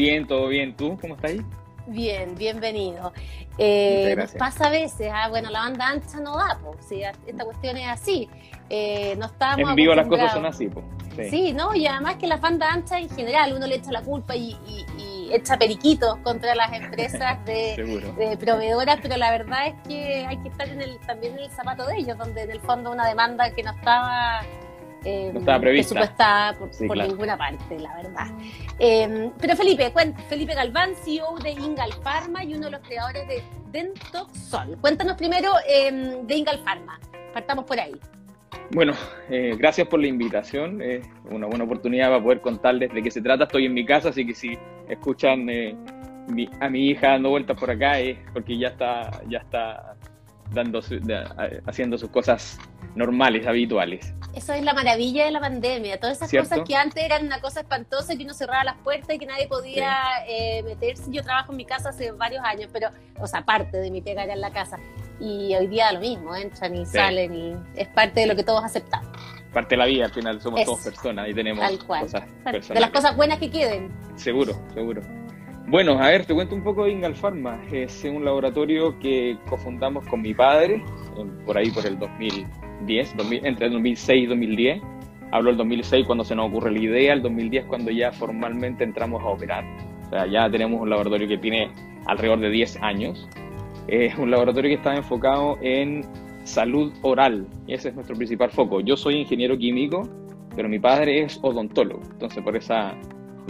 Bien, 0.00 0.26
todo 0.26 0.48
bien. 0.48 0.74
¿Tú 0.74 0.96
cómo 0.98 1.14
estás 1.14 1.32
ahí? 1.32 1.44
Bien, 1.86 2.34
bienvenido. 2.34 3.12
Eh, 3.58 4.14
nos 4.16 4.32
pasa 4.32 4.68
a 4.68 4.70
veces, 4.70 5.10
ah, 5.12 5.28
bueno, 5.28 5.50
la 5.50 5.60
banda 5.60 5.88
ancha 5.88 6.20
no 6.20 6.38
da, 6.38 6.58
pues, 6.62 6.86
si 6.86 7.02
esta 7.02 7.44
cuestión 7.44 7.76
es 7.76 7.86
así. 7.86 8.26
Eh, 8.70 9.14
no 9.18 9.26
estamos 9.26 9.68
en 9.68 9.74
vivo 9.74 9.94
las 9.94 10.08
cosas 10.08 10.32
son 10.32 10.46
así, 10.46 10.68
pues. 10.68 10.86
Sí. 11.28 11.52
no, 11.52 11.74
y 11.74 11.86
además 11.86 12.16
que 12.16 12.26
la 12.26 12.38
banda 12.38 12.72
ancha 12.72 12.98
en 12.98 13.10
general 13.10 13.52
uno 13.54 13.66
le 13.66 13.74
echa 13.74 13.92
la 13.92 14.00
culpa 14.00 14.34
y, 14.34 14.56
echa 15.32 15.58
periquitos 15.58 16.16
contra 16.24 16.54
las 16.54 16.72
empresas 16.72 17.44
de, 17.44 18.38
proveedoras, 18.40 19.00
pero 19.02 19.18
la 19.18 19.30
verdad 19.30 19.66
es 19.66 19.74
que 19.86 20.24
hay 20.26 20.38
que 20.38 20.48
estar 20.48 20.66
en 20.66 20.80
el, 20.80 20.98
también 21.00 21.34
en 21.34 21.40
el 21.40 21.50
zapato 21.50 21.86
de 21.86 21.98
ellos, 21.98 22.16
donde 22.16 22.44
en 22.44 22.50
el 22.52 22.60
fondo 22.60 22.90
una 22.90 23.06
demanda 23.06 23.50
que 23.50 23.62
no 23.62 23.72
estaba 23.72 24.40
eh, 25.04 25.30
no 25.32 25.40
estaba 25.40 25.60
prevista. 25.60 26.56
por, 26.58 26.96
ninguna 26.96 27.36
parte, 27.36 27.78
la 27.78 27.94
verdad. 27.96 28.26
Eh, 28.78 29.30
pero 29.40 29.56
Felipe, 29.56 29.92
Felipe 30.28 30.54
Galván, 30.54 30.94
CEO 30.94 31.38
de 31.42 31.50
Ingal 31.50 31.92
Pharma 32.02 32.44
y 32.44 32.54
uno 32.54 32.66
de 32.66 32.72
los 32.72 32.80
creadores 32.80 33.26
de 33.28 33.42
Dentoxol. 33.72 34.76
Cuéntanos 34.80 35.16
primero 35.16 35.52
eh, 35.68 36.22
de 36.22 36.34
Ingal 36.34 36.58
Pharma. 36.64 36.98
Partamos 37.32 37.64
por 37.64 37.78
ahí. 37.78 37.94
Bueno, 38.72 38.92
eh, 39.28 39.56
gracias 39.58 39.88
por 39.88 40.00
la 40.00 40.06
invitación. 40.06 40.80
Es 40.80 41.04
una 41.28 41.46
buena 41.46 41.64
oportunidad 41.64 42.08
para 42.08 42.22
poder 42.22 42.40
contarles 42.40 42.92
de 42.92 43.02
qué 43.02 43.10
se 43.10 43.20
trata. 43.20 43.44
Estoy 43.44 43.66
en 43.66 43.74
mi 43.74 43.84
casa, 43.84 44.10
así 44.10 44.24
que 44.26 44.34
si 44.34 44.56
escuchan 44.88 45.48
eh, 45.48 45.76
a 46.60 46.68
mi 46.68 46.88
hija 46.88 47.10
dando 47.10 47.30
vueltas 47.30 47.58
por 47.58 47.70
acá 47.70 47.98
es 47.98 48.18
porque 48.32 48.56
ya 48.56 48.68
está, 48.68 49.10
ya 49.28 49.38
está 49.38 49.96
dando, 50.52 50.80
haciendo 51.66 51.98
sus 51.98 52.10
cosas 52.10 52.58
normales, 52.94 53.46
habituales. 53.46 54.12
Eso 54.34 54.52
es 54.52 54.62
la 54.62 54.74
maravilla 54.74 55.24
de 55.24 55.30
la 55.30 55.40
pandemia. 55.40 55.98
Todas 55.98 56.16
esas 56.16 56.30
cosas 56.30 56.60
que 56.66 56.76
antes 56.76 57.02
eran 57.02 57.26
una 57.26 57.40
cosa 57.40 57.60
espantosa, 57.60 58.16
que 58.16 58.24
uno 58.24 58.34
cerraba 58.34 58.64
las 58.64 58.76
puertas 58.78 59.14
y 59.14 59.18
que 59.18 59.26
nadie 59.26 59.48
podía 59.48 59.98
eh, 60.28 60.62
meterse. 60.62 61.04
Yo 61.08 61.22
trabajo 61.22 61.52
en 61.52 61.56
mi 61.56 61.64
casa 61.64 61.90
hace 61.90 62.12
varios 62.12 62.42
años, 62.44 62.70
pero, 62.72 62.88
o 63.18 63.26
sea, 63.26 63.44
parte 63.44 63.78
de 63.78 63.90
mi 63.90 64.00
pega 64.00 64.24
era 64.24 64.34
en 64.34 64.40
la 64.40 64.52
casa 64.52 64.78
y 65.20 65.54
hoy 65.54 65.66
día 65.66 65.92
lo 65.92 66.00
mismo, 66.00 66.34
entran 66.34 66.74
y 66.74 66.86
salen 66.86 67.34
y 67.34 67.54
es 67.76 67.88
parte 67.88 68.20
de 68.20 68.26
lo 68.26 68.34
que 68.34 68.42
todos 68.42 68.64
aceptamos. 68.64 69.10
Parte 69.52 69.74
de 69.74 69.78
la 69.78 69.86
vida, 69.86 70.04
al 70.04 70.12
final 70.12 70.40
somos 70.40 70.64
todos 70.64 70.80
personas 70.80 71.28
y 71.28 71.34
tenemos 71.34 71.68
cosas 71.78 72.22
personales. 72.44 72.68
De 72.68 72.80
las 72.80 72.90
cosas 72.90 73.16
buenas 73.16 73.38
que 73.38 73.50
queden. 73.50 73.90
Seguro, 74.16 74.54
seguro. 74.72 75.02
Bueno, 75.70 75.92
a 76.00 76.08
ver, 76.08 76.26
te 76.26 76.34
cuento 76.34 76.56
un 76.56 76.64
poco 76.64 76.84
de 76.84 76.90
Ingal 76.90 77.14
Pharma. 77.14 77.62
Es 77.70 78.04
un 78.04 78.24
laboratorio 78.24 78.98
que 78.98 79.38
cofundamos 79.48 80.04
con 80.08 80.20
mi 80.20 80.34
padre, 80.34 80.82
por 81.46 81.56
ahí 81.56 81.70
por 81.70 81.86
el 81.86 81.96
2010, 81.96 83.14
entre 83.44 83.66
el 83.66 83.72
2006 83.72 84.24
y 84.24 84.26
2010. 84.26 84.82
Hablo 85.30 85.50
del 85.50 85.58
2006 85.58 86.06
cuando 86.06 86.24
se 86.24 86.34
nos 86.34 86.48
ocurre 86.48 86.72
la 86.72 86.80
idea, 86.80 87.12
el 87.12 87.22
2010 87.22 87.66
cuando 87.66 87.92
ya 87.92 88.10
formalmente 88.10 88.82
entramos 88.82 89.22
a 89.22 89.26
operar. 89.26 89.64
O 90.06 90.10
sea, 90.10 90.26
ya 90.26 90.50
tenemos 90.50 90.80
un 90.80 90.90
laboratorio 90.90 91.28
que 91.28 91.38
tiene 91.38 91.70
alrededor 92.06 92.40
de 92.40 92.50
10 92.50 92.82
años 92.82 93.28
es 93.90 94.16
un 94.18 94.30
laboratorio 94.30 94.70
que 94.70 94.74
está 94.76 94.94
enfocado 94.94 95.58
en 95.62 96.04
salud 96.44 96.92
oral. 97.02 97.46
Y 97.66 97.74
ese 97.74 97.88
es 97.88 97.94
nuestro 97.94 98.16
principal 98.16 98.50
foco. 98.50 98.80
Yo 98.80 98.96
soy 98.96 99.16
ingeniero 99.16 99.58
químico, 99.58 100.08
pero 100.54 100.68
mi 100.68 100.78
padre 100.78 101.22
es 101.22 101.38
odontólogo. 101.42 102.02
Entonces, 102.12 102.42
por 102.42 102.56
esa 102.56 102.94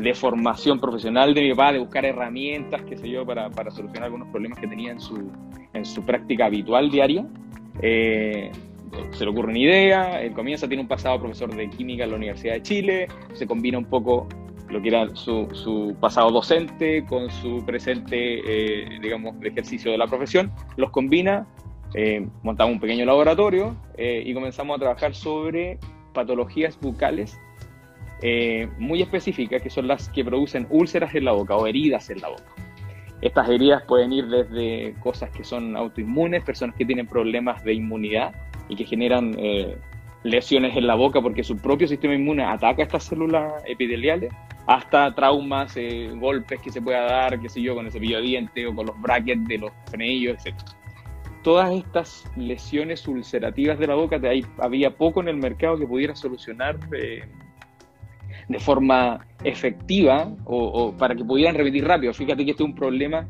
deformación 0.00 0.78
profesional 0.78 1.34
de 1.34 1.42
mi 1.42 1.54
padre, 1.54 1.74
de 1.74 1.84
buscar 1.84 2.04
herramientas, 2.04 2.82
qué 2.82 2.96
sé 2.96 3.08
yo, 3.08 3.24
para, 3.24 3.50
para 3.50 3.70
solucionar 3.70 4.04
algunos 4.04 4.28
problemas 4.28 4.58
que 4.58 4.66
tenía 4.66 4.92
en 4.92 5.00
su, 5.00 5.30
en 5.72 5.84
su 5.84 6.04
práctica 6.04 6.46
habitual 6.46 6.90
diaria, 6.90 7.26
eh, 7.82 8.50
se 9.12 9.24
le 9.24 9.30
ocurre 9.30 9.50
una 9.50 9.58
idea, 9.58 10.22
él 10.22 10.32
comienza, 10.32 10.66
tiene 10.66 10.82
un 10.82 10.88
pasado 10.88 11.18
profesor 11.20 11.54
de 11.54 11.68
química 11.70 12.04
en 12.04 12.10
la 12.10 12.16
Universidad 12.16 12.54
de 12.54 12.62
Chile, 12.62 13.08
se 13.34 13.46
combina 13.46 13.78
un 13.78 13.84
poco 13.84 14.26
lo 14.68 14.80
que 14.80 14.88
era 14.88 15.14
su, 15.14 15.48
su 15.52 15.96
pasado 16.00 16.30
docente 16.30 17.04
con 17.06 17.30
su 17.30 17.64
presente, 17.64 18.40
eh, 18.44 18.98
digamos, 19.00 19.38
de 19.40 19.48
ejercicio 19.48 19.90
de 19.90 19.98
la 19.98 20.06
profesión, 20.06 20.50
los 20.76 20.90
combina, 20.90 21.46
eh, 21.94 22.26
montamos 22.42 22.74
un 22.74 22.80
pequeño 22.80 23.04
laboratorio 23.04 23.76
eh, 23.96 24.22
y 24.24 24.32
comenzamos 24.32 24.76
a 24.76 24.80
trabajar 24.80 25.14
sobre 25.14 25.78
patologías 26.14 26.78
bucales 26.80 27.38
muy 28.78 29.02
específicas, 29.02 29.62
que 29.62 29.70
son 29.70 29.88
las 29.88 30.08
que 30.08 30.24
producen 30.24 30.66
úlceras 30.70 31.14
en 31.14 31.24
la 31.24 31.32
boca 31.32 31.56
o 31.56 31.66
heridas 31.66 32.10
en 32.10 32.20
la 32.20 32.28
boca. 32.28 32.44
Estas 33.22 33.48
heridas 33.48 33.82
pueden 33.86 34.12
ir 34.12 34.26
desde 34.26 34.94
cosas 35.00 35.30
que 35.30 35.44
son 35.44 35.76
autoinmunes, 35.76 36.42
personas 36.42 36.76
que 36.76 36.84
tienen 36.84 37.06
problemas 37.06 37.62
de 37.64 37.74
inmunidad 37.74 38.34
y 38.68 38.76
que 38.76 38.84
generan 38.84 39.34
lesiones 40.22 40.76
en 40.76 40.86
la 40.86 40.94
boca 40.94 41.20
porque 41.20 41.42
su 41.42 41.56
propio 41.56 41.88
sistema 41.88 42.14
inmune 42.14 42.44
ataca 42.44 42.82
estas 42.82 43.04
células 43.04 43.62
epiteliales, 43.66 44.32
hasta 44.66 45.14
traumas, 45.14 45.76
eh, 45.76 46.10
golpes 46.14 46.60
que 46.60 46.70
se 46.70 46.82
pueda 46.82 47.02
dar, 47.02 47.40
qué 47.40 47.48
sé 47.48 47.62
yo, 47.62 47.74
con 47.74 47.86
el 47.86 47.92
cepillo 47.92 48.18
de 48.18 48.22
diente 48.22 48.66
o 48.66 48.74
con 48.74 48.86
los 48.86 49.00
brackets 49.00 49.46
de 49.48 49.58
los 49.58 49.72
frenillos, 49.86 50.44
etc. 50.44 50.56
Todas 51.42 51.72
estas 51.72 52.24
lesiones 52.36 53.06
ulcerativas 53.08 53.78
de 53.78 53.86
la 53.86 53.94
boca, 53.94 54.18
de 54.18 54.28
ahí 54.28 54.46
había 54.58 54.90
poco 54.90 55.20
en 55.22 55.28
el 55.28 55.36
mercado 55.36 55.78
que 55.78 55.86
pudiera 55.86 56.14
solucionar 56.14 56.78
eh, 56.92 57.24
de 58.50 58.58
forma 58.58 59.26
efectiva 59.44 60.30
o, 60.44 60.92
para 60.98 61.14
que 61.14 61.24
pudieran 61.24 61.54
repetir 61.54 61.86
rápido. 61.86 62.12
Fíjate 62.12 62.44
que 62.44 62.50
este 62.50 62.62
es 62.62 62.68
un 62.68 62.74
problema 62.74 63.28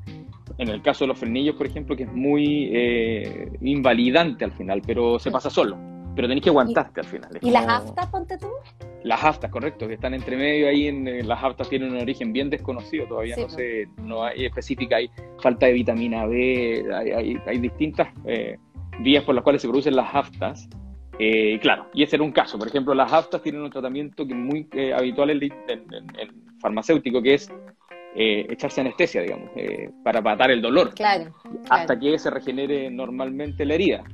en 0.58 0.68
el 0.68 0.82
caso 0.82 1.04
de 1.04 1.08
los 1.08 1.18
frenillos, 1.18 1.54
por 1.56 1.66
ejemplo, 1.66 1.96
que 1.96 2.02
es 2.02 2.12
muy 2.12 2.70
eh, 2.72 3.52
invalidante 3.60 4.44
al 4.44 4.52
final, 4.52 4.82
pero 4.84 5.18
se 5.18 5.30
pasa 5.30 5.48
solo 5.48 5.78
pero 6.14 6.28
tenés 6.28 6.42
que 6.42 6.50
aguantarte 6.50 7.00
al 7.00 7.06
final. 7.06 7.38
¿Y 7.40 7.50
las 7.50 7.66
aftas, 7.66 8.06
ponte 8.08 8.36
tú? 8.38 8.48
Las 9.04 9.24
aftas, 9.24 9.50
correcto, 9.50 9.88
que 9.88 9.94
están 9.94 10.14
entre 10.14 10.36
medio 10.36 10.68
ahí, 10.68 10.88
en, 10.88 11.26
las 11.26 11.42
aftas 11.42 11.68
tienen 11.68 11.92
un 11.92 11.98
origen 11.98 12.32
bien 12.32 12.50
desconocido, 12.50 13.06
todavía 13.06 13.36
no 13.36 13.48
sé, 13.48 13.88
no 14.02 14.24
hay 14.24 14.44
específica, 14.44 14.96
hay 14.96 15.10
falta 15.40 15.66
de 15.66 15.72
vitamina 15.72 16.26
B, 16.26 16.84
hay, 17.46 17.58
distintas 17.58 18.08
eh, 18.26 18.58
vías 19.00 19.24
por 19.24 19.34
las 19.34 19.42
cuales 19.44 19.62
se 19.62 19.68
producen 19.68 19.96
las 19.96 20.14
aftas. 20.14 20.68
Eh, 21.22 21.58
claro, 21.60 21.86
y 21.92 22.02
ese 22.02 22.16
era 22.16 22.24
un 22.24 22.32
caso. 22.32 22.58
Por 22.58 22.68
ejemplo, 22.68 22.94
las 22.94 23.12
aftas 23.12 23.42
tienen 23.42 23.60
un 23.60 23.70
tratamiento 23.70 24.26
que 24.26 24.32
es 24.32 24.38
muy 24.38 24.66
eh, 24.72 24.94
habitual 24.94 25.30
en, 25.30 25.42
el 25.42 26.30
farmacéutico, 26.60 27.20
que 27.20 27.34
es 27.34 27.52
echarse 28.14 28.80
anestesia, 28.80 29.22
digamos, 29.22 29.50
para 30.02 30.20
matar 30.20 30.50
el 30.50 30.60
dolor. 30.60 30.94
Claro, 30.94 31.32
Hasta 31.68 31.98
que 31.98 32.18
se 32.18 32.30
regenere 32.30 32.90
normalmente 32.90 33.64
la 33.64 33.74
herida. 33.74 34.04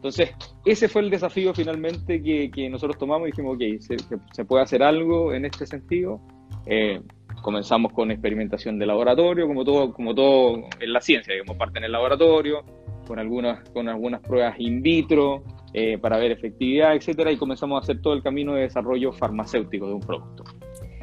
Entonces, 0.00 0.30
ese 0.64 0.88
fue 0.88 1.02
el 1.02 1.10
desafío 1.10 1.52
finalmente 1.52 2.22
que, 2.22 2.70
nosotros 2.70 2.96
tomamos 2.96 3.28
y 3.28 3.32
dijimos, 3.32 3.56
ok, 3.56 3.98
se, 4.32 4.44
puede 4.46 4.62
hacer 4.62 4.82
algo 4.82 5.34
en 5.34 5.44
este 5.44 5.66
sentido. 5.66 6.22
Eh, 6.64 7.02
comenzamos 7.42 7.92
con 7.92 8.10
experimentación 8.10 8.78
de 8.78 8.86
laboratorio, 8.86 9.46
como 9.46 9.62
todo, 9.62 9.92
como 9.92 10.14
todo 10.14 10.54
en 10.80 10.92
la 10.94 11.02
ciencia, 11.02 11.34
digamos, 11.34 11.58
parte 11.58 11.80
en 11.80 11.84
el 11.84 11.92
laboratorio, 11.92 12.64
con 13.06 13.18
algunas, 13.18 13.68
con 13.74 13.90
algunas 13.90 14.22
pruebas 14.22 14.58
in 14.58 14.80
vitro 14.80 15.44
eh, 15.72 15.98
para 15.98 16.18
ver 16.18 16.32
efectividad, 16.32 16.94
etcétera, 16.94 17.30
y 17.32 17.36
comenzamos 17.36 17.80
a 17.80 17.82
hacer 17.82 18.00
todo 18.00 18.14
el 18.14 18.22
camino 18.22 18.54
de 18.54 18.62
desarrollo 18.62 19.12
farmacéutico 19.12 19.86
de 19.86 19.94
un 19.94 20.00
producto. 20.00 20.44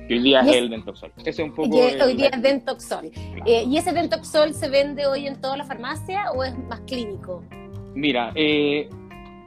Que 0.07 0.13
hoy 0.13 0.21
día 0.21 0.39
es, 0.39 0.55
el 0.55 0.69
Dentoxol. 0.69 1.11
Ese 1.17 1.29
es 1.29 1.39
un 1.39 1.53
poco. 1.53 1.77
hoy 1.77 2.15
día 2.15 2.29
es 2.29 2.41
Dentoxol. 2.41 3.11
Eh, 3.45 3.65
¿Y 3.67 3.77
ese 3.77 3.91
Dentoxol 3.91 4.53
se 4.53 4.69
vende 4.69 5.05
hoy 5.05 5.27
en 5.27 5.41
toda 5.41 5.57
la 5.57 5.65
farmacia 5.65 6.31
o 6.31 6.43
es 6.43 6.57
más 6.57 6.79
clínico? 6.81 7.43
Mira, 7.93 8.31
eh, 8.35 8.87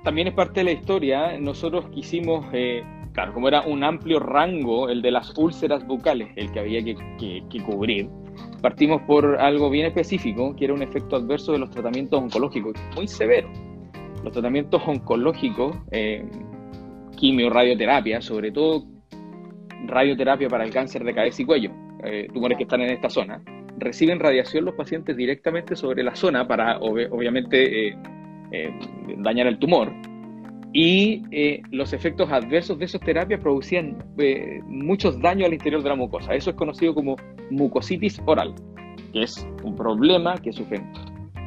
también 0.04 0.28
es 0.28 0.34
parte 0.34 0.60
de 0.60 0.64
la 0.64 0.72
historia. 0.72 1.38
Nosotros 1.38 1.86
quisimos, 1.94 2.44
eh, 2.52 2.82
claro, 3.14 3.32
como 3.32 3.48
era 3.48 3.62
un 3.62 3.82
amplio 3.84 4.20
rango, 4.20 4.90
el 4.90 5.00
de 5.00 5.12
las 5.12 5.32
úlceras 5.38 5.86
bucales, 5.86 6.28
el 6.36 6.52
que 6.52 6.60
había 6.60 6.82
que, 6.84 7.42
cubrir, 7.64 8.10
partimos 8.60 9.00
por 9.02 9.36
algo 9.40 9.70
bien 9.70 9.86
específico, 9.86 10.54
que 10.56 10.66
era 10.66 10.74
un 10.74 10.82
efecto 10.82 11.16
adverso 11.16 11.52
de 11.52 11.58
los 11.58 11.70
tratamientos 11.70 12.20
oncológicos, 12.20 12.74
muy 12.94 13.08
severo. 13.08 13.50
Los 14.22 14.32
tratamientos 14.32 14.82
oncológicos, 14.86 15.76
eh, 15.90 16.24
quimio, 17.16 17.50
radioterapia, 17.50 18.20
sobre 18.20 18.50
todo 18.52 18.84
radioterapia 19.86 20.48
para 20.48 20.64
el 20.64 20.70
cáncer 20.70 21.04
de 21.04 21.14
cabeza 21.14 21.42
y 21.42 21.44
cuello, 21.44 21.70
eh, 22.04 22.28
tumores 22.32 22.56
que 22.56 22.64
están 22.64 22.80
en 22.80 22.90
esta 22.90 23.10
zona, 23.10 23.42
reciben 23.78 24.18
radiación 24.18 24.64
los 24.64 24.74
pacientes 24.74 25.16
directamente 25.16 25.76
sobre 25.76 26.02
la 26.02 26.14
zona 26.14 26.46
para, 26.46 26.78
obviamente, 26.78 27.88
eh, 27.88 27.96
eh, 28.52 28.74
dañar 29.18 29.46
el 29.46 29.58
tumor. 29.58 29.92
Y 30.72 31.24
los 31.72 31.92
efectos 31.92 32.30
adversos 32.30 32.78
de 32.78 32.84
esas 32.84 33.00
terapias 33.00 33.40
producían 33.40 33.98
muchos 34.68 35.20
daños 35.20 35.48
al 35.48 35.54
interior 35.54 35.82
de 35.82 35.88
la 35.88 35.96
mucosa. 35.96 36.32
Eso 36.32 36.50
es 36.50 36.56
conocido 36.56 36.94
como 36.94 37.16
mucositis 37.50 38.22
oral, 38.24 38.54
que 39.12 39.22
es 39.22 39.44
un 39.64 39.74
problema 39.74 40.36
que 40.38 40.52
sufren 40.52 40.92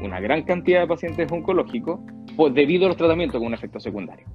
una 0.02 0.20
gran 0.20 0.44
cantidad 0.44 0.82
de 0.82 0.88
pacientes 0.88 1.32
oncológicos 1.32 2.02
pues, 2.36 2.54
debido 2.54 2.86
a 2.86 2.90
los 2.90 2.98
tratamientos 2.98 3.40
con 3.40 3.48
un 3.48 3.54
efecto 3.54 3.80
secundario. 3.80 4.26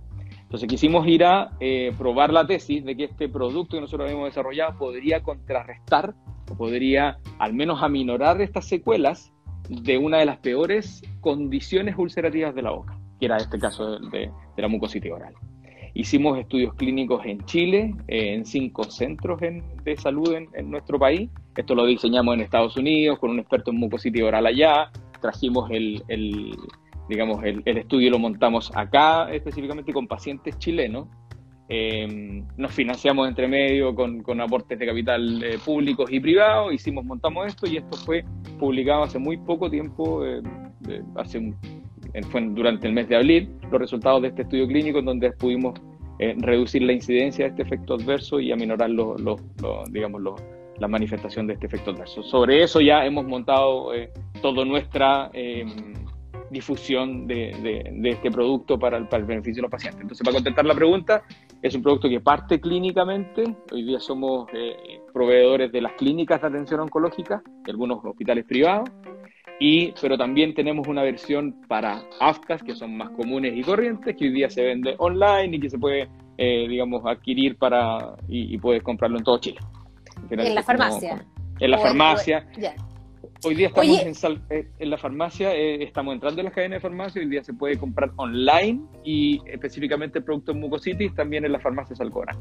Entonces 0.43 0.67
quisimos 0.67 1.07
ir 1.07 1.25
a 1.25 1.51
probar 1.99 2.33
la 2.33 2.47
tesis 2.47 2.83
de 2.83 2.97
que 2.97 3.05
este 3.05 3.29
producto 3.29 3.77
que 3.77 3.83
nosotros 3.83 4.07
habíamos 4.07 4.31
desarrollado 4.31 4.79
podría 4.79 5.23
contrarrestar 5.23 6.15
o 6.51 6.57
podría 6.57 7.19
al 7.39 7.53
menos 7.53 7.83
aminorar 7.83 8.41
estas 8.41 8.67
secuelas 8.67 9.31
de 9.69 9.99
una 9.99 10.19
de 10.19 10.27
las 10.27 10.39
peores 10.39 11.03
condiciones 11.21 11.97
ulcerativas 11.99 12.55
de 12.55 12.63
la 12.63 12.71
boca, 12.71 12.99
que 13.21 13.27
era 13.27 13.37
este 13.37 13.59
caso 13.59 13.99
de, 13.99 14.31
la 14.57 14.69
mucositis 14.69 15.13
oral. 15.13 15.35
Hicimos 15.95 16.39
estudios 16.39 16.75
clínicos 16.75 17.25
en 17.25 17.45
Chile, 17.45 17.95
eh, 18.07 18.35
en 18.35 18.45
cinco 18.45 18.85
centros 18.85 19.41
de 19.41 19.97
salud 19.97 20.35
en, 20.35 20.71
nuestro 20.71 20.99
país, 20.99 21.31
Esto 21.57 21.75
lo 21.75 21.87
diseñamos 21.87 22.35
en 22.35 22.41
Estados 22.41 22.77
Unidos 22.77 23.19
con 23.19 23.31
un 23.31 23.41
experto 23.41 23.71
en 23.71 23.79
mucositis 23.79 24.23
oral 24.23 24.47
allá. 24.47 24.91
Trajimos 25.21 25.71
el, 25.71 26.57
digamos, 27.09 27.43
el, 27.45 27.63
estudio 27.65 28.11
lo 28.11 28.19
montamos 28.19 28.71
acá 28.75 29.33
específicamente 29.33 29.93
con 29.93 30.07
pacientes 30.07 30.59
chilenos. 30.59 31.09
Eh, 31.71 32.43
nos 32.57 32.73
financiamos 32.73 33.29
entre 33.29 33.47
medio 33.47 33.95
con, 33.95 34.41
aportes 34.41 34.79
de 34.79 34.87
capital 34.87 35.43
eh, 35.43 35.59
públicos 35.65 36.11
y 36.11 36.19
privados, 36.19 36.73
hicimos, 36.73 37.05
montamos 37.05 37.47
esto 37.47 37.67
y 37.69 37.77
esto 37.77 37.97
fue 37.99 38.25
publicado 38.59 39.03
hace 39.03 39.19
muy 39.19 39.37
poco 39.37 39.69
tiempo, 39.69 40.23
hace 41.17 41.53
fue 42.31 42.41
durante 42.41 42.87
el 42.87 42.95
mes 42.95 43.09
de 43.09 43.17
abril, 43.17 43.51
los 43.71 43.81
resultados 43.81 44.23
de 44.23 44.29
este 44.29 44.43
estudio 44.43 44.67
clínico 44.67 44.99
en 44.99 45.05
donde 45.05 45.33
pudimos 45.33 45.79
eh, 46.19 46.35
reducir 46.39 46.83
la 46.83 46.93
incidencia 46.93 47.45
de 47.45 47.51
este 47.51 47.63
efecto 47.63 47.95
adverso 47.95 48.41
y 48.41 48.51
aminorar 48.51 48.91
los, 48.91 49.21
digamos, 49.91 50.23
la 50.79 50.89
manifestación 50.89 51.47
de 51.47 51.55
este 51.55 51.67
efecto 51.67 51.91
adverso. 51.91 52.23
Sobre 52.23 52.63
eso 52.63 52.81
ya 52.81 53.05
hemos 53.05 53.25
montado 53.25 53.95
eh, 53.95 54.11
toda 54.43 54.65
nuestra 54.65 55.31
em, 55.33 55.95
difusión 56.51 57.27
de, 57.27 57.91
este 58.05 58.31
producto 58.31 58.79
para 58.79 58.97
el, 58.97 59.09
para 59.09 59.21
el, 59.21 59.27
beneficio 59.27 59.57
de 59.57 59.63
los 59.63 59.71
pacientes. 59.71 60.01
Entonces, 60.03 60.25
para 60.25 60.35
contestar 60.35 60.65
la 60.65 60.75
pregunta, 60.75 61.23
es 61.63 61.75
un 61.75 61.83
producto 61.83 62.09
que 62.09 62.21
parte 62.21 62.61
clínicamente. 62.61 63.45
Hoy 63.73 63.85
día 63.85 64.01
somos 64.01 64.49
eh, 64.53 65.01
proveedores 65.13 65.71
de 65.73 65.81
las 65.81 65.93
clínicas 65.93 66.41
de 66.41 66.49
atención 66.49 66.81
oncológica, 66.81 67.43
de 67.65 67.71
algunos 67.71 68.05
hospitales 68.05 68.45
privados, 68.45 68.89
y, 69.61 69.93
pero 70.01 70.17
también 70.17 70.55
tenemos 70.55 70.87
una 70.87 71.03
versión 71.03 71.63
para 71.67 72.03
aftas 72.21 72.63
que 72.63 72.75
son 72.75 72.97
más 72.97 73.11
comunes 73.11 73.57
y 73.57 73.63
corrientes, 73.63 74.17
que 74.17 74.27
hoy 74.27 74.33
día 74.33 74.49
se 74.49 74.63
vende 74.63 74.95
online 74.99 75.57
y 75.57 75.61
que 75.61 75.69
se 75.69 75.79
puede, 75.79 76.09
eh, 76.37 76.67
digamos, 76.69 77.05
adquirir 77.05 77.57
para 77.57 78.15
y, 78.29 78.57
puedes 78.59 78.83
comprarlo 78.83 79.19
en 79.19 79.25
todo 79.25 79.39
Chile. 79.39 79.59
En, 80.31 80.55
la 80.55 80.63
farmacia. 80.63 81.25
en 81.59 81.71
la 81.71 81.79
farmacia. 81.79 82.47
Hoy 83.45 83.55
día 83.55 83.69
estamos 83.69 84.41
eh, 84.51 84.69
en, 84.79 84.91
la 84.91 84.99
farmacia, 84.99 85.55
eh, 85.55 85.83
estamos 85.85 86.15
entrando 86.15 86.41
en 86.41 86.47
las 86.47 86.55
cadenas 86.55 86.79
de 86.79 86.81
farmacia, 86.81 87.23
hoy 87.23 87.29
día 87.29 87.45
se 87.45 87.55
puede 87.55 87.79
comprar 87.79 88.11
online 88.17 88.81
y 89.05 89.41
específicamente 89.47 90.19
el 90.19 90.25
producto 90.25 90.53
en 90.53 90.61
Mucositis 90.61 91.15
también 91.15 91.45
en 91.45 91.53
la 91.53 91.61
farmacia 91.61 91.95
Salcora. 91.95 92.37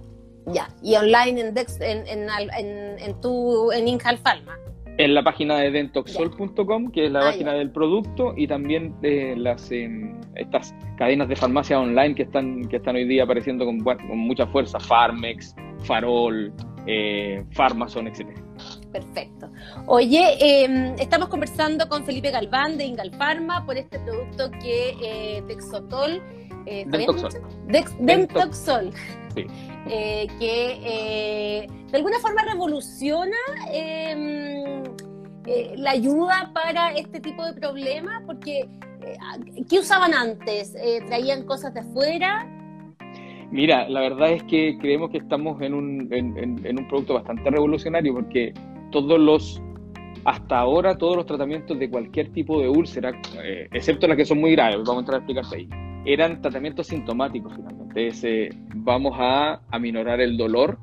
Ya, 0.47 0.67
y 0.81 0.95
online 0.95 1.41
en, 1.41 1.53
Dex, 1.53 1.79
en, 1.81 2.07
en, 2.07 2.27
en, 2.57 2.99
en, 2.99 3.21
tu, 3.21 3.71
en 3.71 3.87
Incalfalma 3.87 4.57
en 4.97 5.13
la 5.13 5.23
página 5.23 5.57
de 5.57 5.71
dentoxol.com, 5.71 6.91
que 6.91 7.05
es 7.05 7.11
la 7.11 7.19
ah, 7.19 7.31
página 7.31 7.53
del 7.53 7.69
producto, 7.69 8.33
y 8.35 8.47
también 8.47 8.99
de 9.01 9.35
las 9.37 9.71
em, 9.71 10.19
estas 10.35 10.73
cadenas 10.97 11.29
de 11.29 11.35
farmacia 11.35 11.79
online 11.79 12.15
que 12.15 12.23
están, 12.23 12.67
que 12.67 12.77
están 12.77 12.95
hoy 12.95 13.05
día 13.05 13.23
apareciendo 13.23 13.65
con, 13.65 13.79
con 13.79 14.17
mucha 14.17 14.47
fuerza, 14.47 14.79
Farmex, 14.79 15.55
Farol, 15.83 16.51
eh, 16.87 17.43
Pharmason, 17.51 18.07
etc. 18.07 18.46
Perfecto. 18.97 19.51
Oye, 19.85 20.37
em, 20.39 20.95
estamos 20.97 21.29
conversando 21.29 21.87
con 21.87 22.03
Felipe 22.03 22.31
Galván 22.31 22.79
de 22.79 22.85
Ingalfarma 22.85 23.63
por 23.63 23.77
este 23.77 23.99
producto 23.99 24.49
que 24.59 24.95
eh, 24.99 25.43
Dexotol. 25.47 26.19
Eh, 26.65 26.83
Dentoxol. 26.87 27.29
Dentoxol. 27.99 28.91
Sí. 29.35 29.45
Eh, 29.87 30.27
que 30.39 30.79
eh, 30.83 31.67
de 31.91 31.97
alguna 31.97 32.17
forma 32.19 32.41
revoluciona 32.41 33.37
em, 33.71 34.83
eh, 35.45 35.75
la 35.77 35.91
ayuda 35.91 36.51
para 36.55 36.93
este 36.93 37.19
tipo 37.19 37.45
de 37.45 37.53
problemas, 37.53 38.23
porque 38.25 38.67
¿qué 39.69 39.79
usaban 39.79 40.15
antes? 40.15 40.75
¿Traían 41.05 41.43
cosas 41.43 41.71
de 41.75 41.81
afuera? 41.81 42.51
Mira, 43.51 43.87
la 43.87 44.01
verdad 44.01 44.31
es 44.31 44.43
que 44.43 44.75
creemos 44.81 45.11
que 45.11 45.19
estamos 45.19 45.61
en 45.61 45.75
un, 45.75 46.11
en 46.11 46.79
un 46.79 46.87
producto 46.89 47.13
bastante 47.13 47.49
revolucionario, 47.49 48.13
porque 48.13 48.53
todos 48.91 49.19
los 49.19 49.61
hasta 50.25 50.59
ahora 50.59 50.97
todos 50.97 51.15
los 51.15 51.25
tratamientos 51.25 51.79
de 51.79 51.89
cualquier 51.89 52.33
tipo 52.33 52.59
de 52.59 52.67
úlcera, 52.67 53.11
excepto 53.71 54.07
las 54.07 54.17
que 54.17 54.25
son 54.25 54.41
muy 54.41 54.51
graves, 54.51 54.77
vamos 54.79 54.97
a 54.97 54.99
entrar 54.99 55.15
a 55.15 55.17
explicarte 55.19 55.55
ahí, 55.55 55.69
eran 56.05 56.41
tratamientos 56.41 56.87
sintomáticos 56.87 57.53
finalmente. 57.55 58.07
Es, 58.07 58.25
vamos 58.75 59.13
a 59.17 59.61
aminorar 59.71 60.21
el 60.21 60.37
dolor 60.37 60.77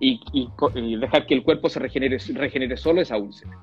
y, 0.00 0.20
dejar 0.98 1.26
que 1.26 1.34
el 1.34 1.42
cuerpo 1.42 1.68
se 1.68 1.80
regenere, 1.80 2.18
regenere 2.34 2.76
solo 2.76 3.00
esa 3.00 3.16
úlcera. 3.16 3.58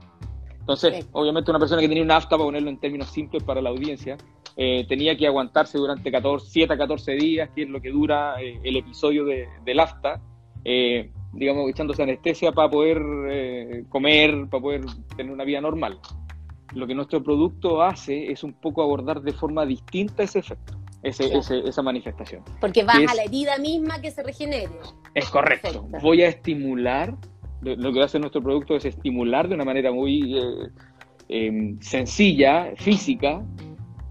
Entonces, 0.59 1.07
obviamente 1.11 1.51
una 1.51 1.59
persona 1.59 1.81
que 1.81 1.89
tenía 1.89 2.03
una 2.03 2.15
afta, 2.15 2.31
para 2.31 2.45
ponerlo 2.45 2.69
en 2.69 2.79
términos 2.79 3.09
simples 3.09 3.43
para 3.43 3.61
la 3.61 3.69
audiencia, 3.69 4.17
eh, 4.55 4.85
tenía 4.87 5.17
que 5.17 5.27
aguantarse 5.27 5.77
durante 5.77 6.09
14, 6.09 6.47
7 6.49 6.73
a 6.73 6.77
14 6.77 7.11
días, 7.13 7.49
que 7.53 7.63
es 7.63 7.69
lo 7.69 7.81
que 7.81 7.89
dura 7.89 8.41
eh, 8.41 8.59
el 8.63 8.77
episodio 8.77 9.25
de, 9.25 9.47
del 9.65 9.79
afta, 9.81 10.21
eh, 10.63 11.11
digamos, 11.33 11.69
echándose 11.69 12.03
anestesia 12.03 12.51
para 12.51 12.69
poder 12.69 13.85
comer, 13.89 14.47
para 14.49 14.61
poder 14.61 14.81
tener 15.15 15.31
una 15.31 15.43
vida 15.43 15.61
normal. 15.61 15.99
Lo 16.73 16.87
que 16.87 16.95
nuestro 16.95 17.21
producto 17.21 17.83
hace 17.83 18.31
es 18.31 18.43
un 18.43 18.53
poco 18.53 18.81
abordar 18.81 19.21
de 19.21 19.33
forma 19.33 19.65
distinta 19.65 20.23
ese 20.23 20.39
efecto 20.39 20.73
esa 21.03 21.81
manifestación. 21.81 22.43
Porque 22.59 22.83
vas 22.83 22.97
a 23.09 23.13
la 23.13 23.23
herida 23.23 23.57
misma 23.57 23.99
que 24.01 24.11
se 24.11 24.23
regenere. 24.23 24.69
Es 25.13 25.29
correcto. 25.29 25.87
Voy 26.01 26.23
a 26.23 26.29
estimular, 26.29 27.15
lo 27.61 27.93
que 27.93 28.01
hace 28.01 28.19
nuestro 28.19 28.41
producto 28.41 28.75
es 28.75 28.85
estimular 28.85 29.47
de 29.47 29.55
una 29.55 29.65
manera 29.65 29.91
muy 29.91 30.37
eh, 30.37 30.69
em, 31.27 31.79
sencilla, 31.81 32.71
física, 32.77 33.43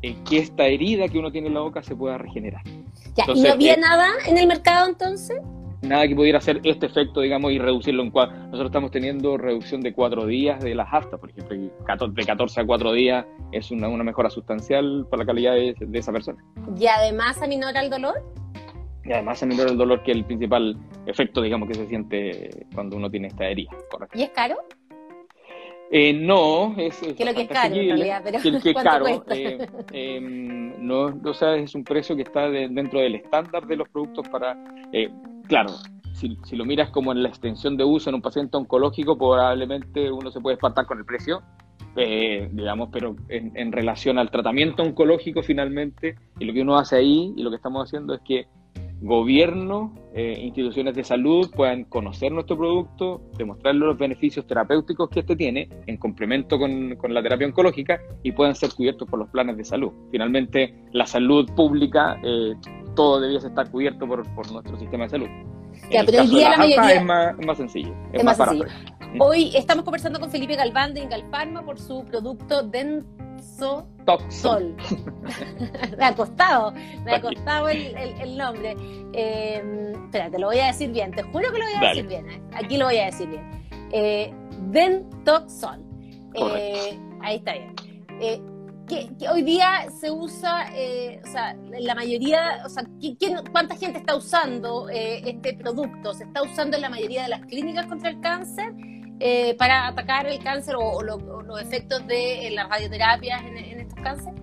eh, 0.03 0.17
que 0.29 0.39
esta 0.39 0.67
herida 0.67 1.09
que 1.09 1.19
uno 1.19 1.33
tiene 1.33 1.49
en 1.49 1.55
la 1.55 1.61
boca 1.61 1.83
se 1.83 1.97
pueda 1.97 2.19
regenerar. 2.19 2.63
¿Y 2.67 3.41
no 3.41 3.53
había 3.53 3.75
eh, 3.75 3.81
nada 3.81 4.09
en 4.27 4.39
el 4.39 4.47
mercado 4.47 4.89
entonces? 4.89 5.41
Nada 5.83 6.07
que 6.07 6.15
pudiera 6.15 6.39
hacer 6.39 6.61
este 6.65 6.87
efecto, 6.87 7.21
digamos, 7.21 7.53
y 7.53 7.59
reducirlo 7.59 8.03
en 8.03 8.11
cuatro. 8.11 8.37
Nosotros 8.37 8.67
estamos 8.67 8.91
teniendo 8.91 9.37
reducción 9.37 9.81
de 9.81 9.93
cuatro 9.93 10.27
días 10.27 10.63
de 10.63 10.75
las 10.75 10.89
aftas, 10.93 11.19
por 11.19 11.31
ejemplo, 11.31 11.57
de 11.57 12.25
14 12.25 12.61
a 12.61 12.67
cuatro 12.67 12.93
días 12.93 13.27
es 13.53 13.71
una, 13.71 13.89
mejora 14.03 14.31
sustancial 14.31 15.07
para 15.11 15.23
la 15.23 15.27
calidad 15.27 15.55
de, 15.55 15.75
esa 15.93 16.13
persona. 16.13 16.43
¿Y 16.79 16.87
además 16.87 17.41
aminora 17.43 17.83
el 17.83 17.91
dolor? 17.91 18.23
Y 19.05 19.13
además 19.13 19.43
aminora 19.43 19.71
el 19.71 19.77
dolor, 19.77 20.03
que 20.03 20.13
es 20.13 20.17
el 20.17 20.25
principal 20.25 20.77
efecto, 21.07 21.43
digamos, 21.43 21.69
que 21.69 21.75
se 21.75 21.87
siente 21.87 22.67
cuando 22.75 22.97
uno 22.97 23.11
tiene 23.11 23.29
esta 23.29 23.47
herida. 23.47 23.71
Correcto. 23.91 24.19
¿Y 24.19 24.23
es 24.23 24.31
caro? 24.31 24.57
Eh, 25.95 26.15
no, 26.15 26.75
es, 26.79 26.97
que 27.01 27.23
lo 27.23 27.35
que 27.35 27.43
es 27.43 27.49
caro 27.49 27.75
en 27.75 27.89
realidad, 27.89 28.23
pero 28.25 28.41
que, 28.41 28.71
es 28.71 28.75
caro. 28.83 29.07
Eh, 29.29 29.69
em, 29.93 30.87
no, 30.87 31.21
o 31.23 31.35
sea, 31.35 31.55
es 31.57 31.75
un 31.75 31.85
precio 31.85 32.17
que 32.17 32.23
está 32.23 32.49
dentro 32.49 33.01
del 33.01 33.17
estándar 33.17 33.67
de 33.67 33.77
los 33.77 33.89
productos 33.91 34.27
para 34.31 34.57
eh, 34.91 35.11
claro, 35.53 35.75
si, 36.15 36.57
lo 36.57 36.65
miras 36.65 36.89
como 36.89 37.13
en 37.13 37.23
la 37.23 37.29
extensión 37.29 37.77
de 37.77 37.85
uso 37.85 38.09
en 38.09 38.15
un 38.15 38.23
paciente 38.23 38.57
oncológico, 38.57 39.19
probablemente 39.19 40.11
uno 40.11 40.31
se 40.31 40.41
puede 40.41 40.55
espantar 40.55 40.87
con 40.87 40.97
el 40.97 41.05
precio, 41.05 41.43
eh, 41.95 42.49
digamos, 42.51 42.89
pero 42.91 43.15
en, 43.29 43.71
relación 43.71 44.19
al 44.19 44.31
tratamiento 44.31 44.83
oncológico 44.83 45.43
finalmente, 45.43 46.17
y 46.39 46.47
lo 46.47 46.55
que 46.55 46.63
uno 46.63 46.79
hace 46.79 46.97
ahí 46.97 47.35
y 47.37 47.43
lo 47.43 47.51
que 47.51 47.57
estamos 47.57 47.87
haciendo 47.87 48.15
es 48.15 48.23
que 48.23 48.47
gobierno, 49.03 49.93
eh, 50.15 50.41
instituciones 50.43 50.95
de 50.95 51.05
salud 51.05 51.51
puedan 51.55 51.85
conocer 51.85 52.33
nuestro 52.33 52.57
producto, 52.57 53.21
demostrarle 53.37 53.85
los 53.85 53.99
beneficios 53.99 54.47
terapéuticos 54.47 55.11
que 55.11 55.21
este 55.21 55.37
tiene 55.37 55.69
en 55.87 55.99
complemento 55.99 56.59
con, 56.59 56.97
la 57.11 57.23
terapia 57.23 57.47
oncológica 57.47 58.01
y 58.23 58.33
puedan 58.33 58.55
ser 58.55 58.71
cubiertos 58.75 59.07
por 59.07 59.19
los 59.19 59.29
planes 59.29 59.59
de 59.59 59.65
salud. 59.65 59.93
Finalmente, 60.11 60.75
la 60.93 61.05
salud 61.05 61.47
pública 61.55 62.19
eh, 62.23 62.55
todo 62.95 63.21
debiese 63.21 63.49
estar 63.49 63.71
cubierto 63.71 64.07
por, 64.07 64.51
nuestro 64.51 64.79
sistema 64.79 65.05
de 65.05 65.11
salud. 65.11 65.29
pero 65.91 66.23
hoy 66.23 66.29
día 66.29 66.51
la, 66.51 66.57
mayoría 66.59 66.95
es 66.95 67.05
más, 67.05 67.57
sencillo. 67.57 67.95
Es, 68.13 68.25
más, 68.25 68.37
sencillo. 68.37 68.67
Hoy 69.19 69.55
estamos 69.55 69.85
conversando 69.85 70.19
con 70.21 70.31
Felipe 70.31 70.57
Galván 70.57 70.95
de 70.95 71.01
Ingalfarma 71.01 71.63
por 71.65 71.79
su 71.79 72.05
producto 72.05 72.63
Denso 72.63 73.87
Sol. 74.29 74.75
me 75.99 76.05
ha 76.05 76.15
costado, 76.15 76.73
me 77.05 77.15
ha 77.15 77.21
costado 77.21 77.69
el, 77.69 78.37
nombre. 78.37 78.77
Eh, 79.13 79.93
espera, 80.05 80.31
te 80.31 80.39
lo 80.39 80.47
voy 80.47 80.59
a 80.61 80.67
decir 80.67 80.91
bien, 80.91 81.11
te 81.13 81.23
juro 81.23 81.53
que 81.53 81.59
lo 81.59 81.65
voy 81.65 81.75
a 81.75 81.89
decir 81.89 82.07
bien. 82.07 82.31
¿eh? 82.31 82.43
Aquí 82.55 82.77
lo 82.77 82.87
voy 82.87 82.99
a 82.99 83.07
decir 83.07 83.29
bien. 83.29 83.51
Eh, 83.93 84.33
Dentoxol. 84.71 85.85
Eh, 86.35 86.99
ahí 87.21 87.37
está 87.37 87.53
bien. 87.53 87.75
Eh, 88.91 89.09
que, 89.19 89.29
hoy 89.29 89.43
día 89.43 89.91
se 89.91 90.11
usa, 90.11 90.67
eh, 90.75 91.21
o 91.25 91.27
sea, 91.27 91.57
la 91.79 91.95
mayoría, 91.95 92.63
o 92.65 92.69
sea, 92.69 92.85
¿cuánta 93.51 93.77
gente 93.77 93.99
está 93.99 94.17
usando 94.17 94.89
eh, 94.91 95.23
este 95.25 95.55
producto? 95.55 96.13
¿Se 96.13 96.25
está 96.25 96.43
usando 96.43 96.77
en 96.77 96.83
la 96.83 96.91
mayoría 96.91 97.23
de 97.23 97.29
las 97.29 97.41
clínicas 97.47 97.87
contra 97.87 98.11
el 98.11 98.21
cáncer 98.21 98.75
eh, 99.21 99.55
para 99.59 99.89
atacar 99.89 100.27
el 100.27 100.43
cáncer 100.43 100.75
o, 100.77 101.03
los 101.03 101.63
efectos 101.63 102.07
de 102.07 102.51
las 102.53 102.69
radioterapias 102.69 103.43
en, 103.43 103.57
estos 103.57 103.99
cánceres? 104.03 104.41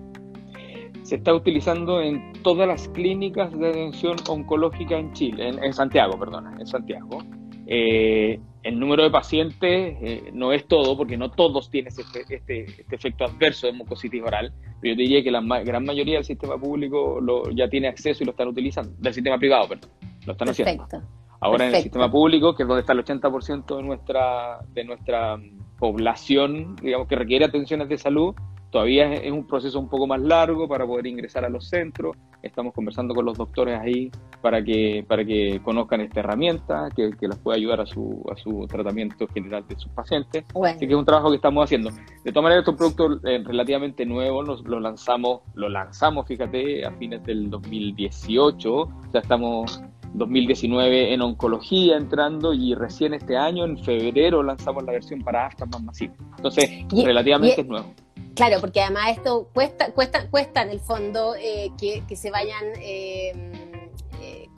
Se 1.02 1.16
está 1.16 1.34
utilizando 1.34 2.00
en 2.00 2.32
todas 2.42 2.66
las 2.66 2.88
clínicas 2.88 3.56
de 3.58 3.68
atención 3.68 4.16
oncológica 4.28 4.96
en 4.96 5.12
Chile, 5.12 5.48
en, 5.48 5.62
en 5.62 5.72
Santiago, 5.72 6.18
perdona, 6.18 6.56
en 6.58 6.66
Santiago. 6.66 7.22
Eh, 7.66 8.40
el 8.62 8.78
número 8.78 9.02
de 9.02 9.10
pacientes 9.10 9.96
eh, 10.02 10.30
no 10.32 10.52
es 10.52 10.66
todo, 10.66 10.96
porque 10.96 11.16
no 11.16 11.30
todos 11.30 11.70
tienen 11.70 11.92
este, 11.96 12.34
este, 12.34 12.64
este, 12.64 12.94
efecto 12.94 13.24
adverso 13.24 13.66
de 13.66 13.72
mucositis 13.72 14.22
oral, 14.22 14.52
pero 14.80 14.94
yo 14.94 14.98
diría 14.98 15.22
que 15.22 15.30
la 15.30 15.40
gran 15.62 15.84
mayoría 15.84 16.16
del 16.16 16.24
sistema 16.24 16.58
público 16.58 17.20
lo, 17.20 17.50
ya 17.50 17.68
tiene 17.68 17.88
acceso 17.88 18.22
y 18.22 18.26
lo 18.26 18.32
están 18.32 18.48
utilizando, 18.48 18.92
del 18.98 19.14
sistema 19.14 19.38
privado, 19.38 19.68
perdón, 19.68 19.90
lo 20.26 20.32
están 20.32 20.48
haciendo. 20.50 20.86
Ahora 21.40 21.68
en 21.68 21.74
el 21.74 21.82
sistema 21.82 22.10
público, 22.10 22.54
que 22.54 22.64
es 22.64 22.68
donde 22.68 22.82
está 22.82 22.92
el 22.92 23.02
80% 23.02 23.76
de 23.76 23.82
nuestra, 23.82 24.58
de 24.74 24.84
nuestra 24.84 25.40
población, 25.78 26.76
digamos, 26.76 27.08
que 27.08 27.16
requiere 27.16 27.46
atenciones 27.46 27.88
de 27.88 27.96
salud, 27.96 28.34
todavía 28.70 29.12
es, 29.12 29.30
un 29.30 29.46
proceso 29.46 29.78
un 29.78 29.88
poco 29.88 30.06
más 30.06 30.20
largo 30.20 30.68
para 30.68 30.86
poder 30.86 31.06
ingresar 31.06 31.44
a 31.44 31.48
los 31.48 31.68
centros. 31.68 32.16
Estamos 32.42 32.72
conversando 32.72 33.14
con 33.14 33.24
los 33.24 33.36
doctores 33.36 33.78
ahí 33.78 34.10
para 34.40 34.62
que, 34.64 35.04
para 35.06 35.24
que 35.24 35.60
conozcan 35.62 36.00
esta 36.00 36.20
herramienta, 36.20 36.88
que, 36.94 37.10
que 37.10 37.28
pueda 37.42 37.56
ayudar 37.56 37.80
a 37.80 37.86
su, 37.86 38.24
a 38.32 38.36
su 38.36 38.66
tratamiento 38.66 39.26
general 39.28 39.66
de 39.68 39.76
sus 39.76 39.90
pacientes. 39.92 40.44
Así 40.64 40.86
que 40.86 40.92
es 40.92 40.98
un 40.98 41.04
trabajo 41.04 41.30
que 41.30 41.36
estamos 41.36 41.64
haciendo. 41.64 41.90
De 42.24 42.32
todas 42.32 42.44
maneras, 42.44 42.64
este 42.66 42.70
es 42.70 42.90
un 42.90 42.94
producto 42.94 43.28
eh, 43.28 43.42
relativamente 43.44 44.06
nuevo, 44.06 44.42
nos, 44.42 44.62
lo 44.64 44.80
lanzamos, 44.80 45.40
lo 45.54 45.68
lanzamos, 45.68 46.26
fíjate, 46.26 46.84
a 46.84 46.92
fines 46.92 47.24
del 47.24 47.50
2018, 47.50 48.72
o 48.72 48.90
sea, 49.12 49.20
estamos 49.20 49.82
2019 50.14 51.14
en 51.14 51.22
oncología 51.22 51.96
entrando 51.96 52.52
y 52.52 52.74
recién 52.74 53.14
este 53.14 53.36
año, 53.36 53.64
en 53.64 53.78
febrero, 53.78 54.42
lanzamos 54.42 54.84
la 54.84 54.92
versión 54.92 55.22
para 55.22 55.46
aftas 55.46 55.68
más 55.68 55.82
masiva. 55.82 56.14
Entonces, 56.36 56.70
relativamente 56.90 57.60
es 57.60 57.66
nuevo. 57.66 57.94
Claro, 58.34 58.60
porque 58.60 58.80
además 58.80 59.16
esto 59.16 59.48
cuesta, 59.52 59.92
cuesta, 59.92 60.28
cuesta 60.30 60.62
en 60.62 60.70
el 60.70 60.80
fondo 60.80 61.34
eh, 61.36 61.70
que, 61.78 62.02
que, 62.08 62.16
se 62.16 62.30
vayan 62.30 62.64
eh, 62.80 63.69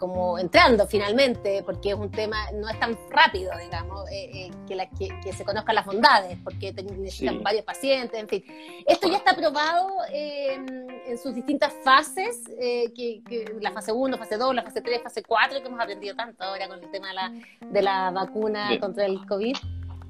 como 0.03 0.37
entrando 0.37 0.85
finalmente, 0.89 1.63
porque 1.65 1.91
es 1.91 1.95
un 1.95 2.11
tema, 2.11 2.51
no 2.55 2.69
es 2.69 2.77
tan 2.81 2.99
rápido, 3.09 3.53
digamos, 3.57 4.11
eh, 4.11 4.49
eh, 4.49 4.51
que, 4.67 5.09
que, 5.23 5.33
se 5.33 5.45
conozcan 5.45 5.77
las 5.77 5.87
bondades, 5.87 6.37
porque 6.43 6.73
necesitan 6.73 7.41
varios 7.41 7.65
pacientes, 7.65 8.19
en 8.19 8.27
fin. 8.27 8.43
Esto 8.85 9.09
ya 9.09 9.19
está 9.19 9.31
aprobado 9.31 9.91
em, 10.13 10.67
en 11.07 11.19
sus 11.19 11.37
distintas 11.37 11.73
fases, 11.85 12.51
eh, 12.61 12.93
que, 12.97 13.23
la 13.61 13.71
fase 13.71 13.93
1, 13.93 14.19
fase 14.19 14.39
2, 14.39 14.57
la 14.57 14.65
fase 14.65 14.81
3, 14.81 15.03
fase 15.05 15.23
4, 15.23 15.63
que 15.63 15.69
hemos 15.69 15.79
aprendido 15.79 16.17
tanto 16.17 16.43
ahora 16.43 16.67
con 16.67 16.83
el 16.83 16.91
tema 16.91 17.07
de 17.11 17.15
la, 17.15 17.33
de 17.71 17.83
la 17.83 18.11
vacuna 18.11 18.77
contra 18.81 19.07
el 19.07 19.25
COVID. 19.25 19.55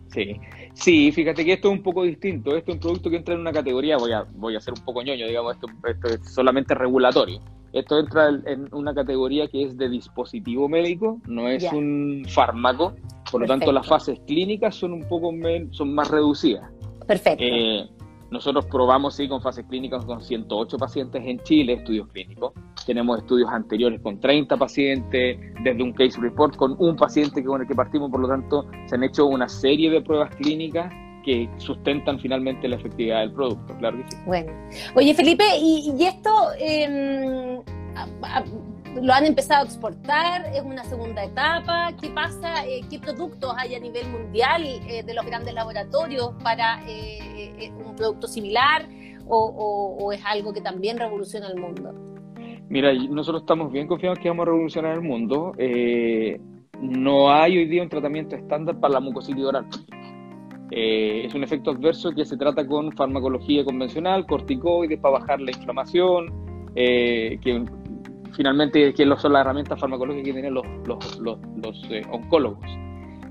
Sí, 0.08 0.40
sí, 0.72 1.12
fíjate 1.12 1.44
que 1.44 1.52
esto 1.52 1.68
es 1.68 1.75
un 1.75 1.82
poco 1.82 2.04
distinto. 2.04 2.56
Esto 2.56 2.70
es 2.70 2.76
un 2.76 2.80
producto 2.80 3.11
que 3.11 3.16
entra 3.16 3.34
en 3.34 3.40
una 3.40 3.52
categoría, 3.52 3.99
voy 3.99 4.12
a, 4.12 4.22
voy 4.22 4.56
a 4.56 4.61
ser 4.61 4.72
un 4.72 4.82
poco 4.87 5.02
ñoño, 5.02 5.26
digamos, 5.26 5.54
esto, 5.54 5.66
esto 5.87 6.08
es 6.08 6.32
solamente 6.32 6.75
regulatorio. 6.75 7.42
Esto 7.73 7.99
entra 7.99 8.29
en 8.29 8.69
una 8.73 8.95
categoría 8.95 9.49
que 9.49 9.64
es 9.64 9.76
de 9.79 9.88
dispositivo 9.88 10.69
médico, 10.69 11.21
no 11.26 11.49
es 11.49 11.64
un 11.73 12.25
fármaco, 12.29 12.95
por 13.31 13.41
lo 13.41 13.47
tanto 13.47 13.73
las 13.73 13.87
fases 13.87 14.21
clínicas 14.26 14.75
son 14.75 14.93
un 14.93 15.09
poco 15.09 15.33
son 15.71 15.95
más 15.95 16.11
reducidas. 16.11 16.71
Perfecto. 17.07 17.43
Eh, 17.45 17.88
nosotros 18.31 18.67
probamos 18.67 19.14
sí 19.14 19.29
con 19.29 19.43
fases 19.43 19.67
clínicas 19.67 20.05
con 20.05 20.23
108 20.23 20.79
pacientes 20.79 21.23
en 21.25 21.38
Chile, 21.41 21.75
estudios 21.75 22.09
clínicos. 22.09 22.52
Tenemos 22.87 23.19
estudios 23.19 23.50
anteriores 23.50 24.00
con 24.00 24.21
30 24.21 24.57
pacientes, 24.57 25.38
desde 25.62 25.83
un 25.83 25.93
case 25.93 26.19
report 26.21 26.57
con 26.57 26.75
un 26.79 26.97
paciente 26.97 27.45
con 27.45 27.61
el 27.61 27.69
que 27.69 27.75
partimos, 27.75 28.11
por 28.11 28.21
lo 28.21 28.29
tanto 28.29 28.67
se 28.87 28.95
han 28.95 29.05
hecho 29.05 29.26
una 29.26 29.49
serie 29.49 29.91
de 29.91 30.00
pruebas 30.00 30.35
clínicas 30.37 30.93
que 31.23 31.49
sustentan 31.59 32.19
finalmente 32.19 32.69
la 32.69 32.76
efectividad 32.76 33.21
del 33.21 33.33
producto, 33.33 33.76
claro 33.79 33.99
que 33.99 34.11
sí. 34.11 34.17
Bueno, 34.26 34.52
oye 34.95 35.14
Felipe, 35.14 35.45
¿y, 35.59 36.05
esto 36.05 36.31
em, 36.59 37.62
lo 39.00 39.12
han 39.12 39.25
empezado 39.25 39.62
a 39.62 39.64
exportar? 39.64 40.47
¿Es 40.55 40.62
una 40.62 40.85
segunda 40.85 41.25
etapa? 41.25 41.93
¿Qué 42.00 42.11
pasa? 42.11 42.67
Eh, 42.67 42.83
¿Qué 42.91 42.99
productos 42.99 43.55
hay 43.57 43.75
a 43.75 43.81
nivel 43.81 44.09
mundial 44.09 44.62
eh, 44.64 45.02
de 45.02 45.14
los 45.14 45.25
grandes 45.25 45.55
laboratorios 45.55 46.33
para 46.43 46.81
eh, 46.87 47.73
un 47.85 47.97
producto 47.97 48.26
similar? 48.26 48.87
O, 49.35 50.11
es 50.12 50.21
algo 50.26 50.52
que 50.52 50.61
también 50.61 50.99
revoluciona 50.99 51.47
el 51.47 51.57
mundo? 51.57 51.95
Mira, 52.69 52.93
nosotros 52.93 53.43
estamos 53.43 53.73
bien 53.73 53.87
confiados 53.87 54.19
que 54.19 54.29
vamos 54.29 54.43
a 54.43 54.47
revolucionar 54.47 54.95
el 54.95 55.00
mundo. 55.00 55.52
no 56.81 57.33
hay 57.33 57.57
hoy 57.57 57.67
día 57.67 57.83
un 57.83 57.88
tratamiento 57.88 58.37
estándar 58.37 58.79
para 58.79 58.95
la 58.95 59.00
mucositis 59.00 59.45
oral. 59.45 59.67
Eh, 60.75 61.26
es 61.26 61.35
un 61.35 61.45
efecto 61.45 61.71
adverso 61.71 62.12
que 62.12 62.25
se 62.25 62.35
trata 62.38 62.67
con 62.67 62.93
farmacología 62.93 63.62
convencional, 63.62 64.25
corticoides 64.25 64.99
para 65.00 65.19
bajar 65.19 65.38
la 65.38 65.50
inflamación, 65.50 66.33
eh, 66.75 67.38
que 67.43 67.62
finalmente 68.33 68.95
que 68.95 69.05
son 69.19 69.35
las 69.35 69.43
herramientas 69.43 69.79
farmacológicas 69.79 70.25
que 70.25 70.33
tienen 70.33 70.55
los, 70.55 70.64
los, 71.21 71.85
eh, 71.91 72.00
oncólogos. 72.11 72.64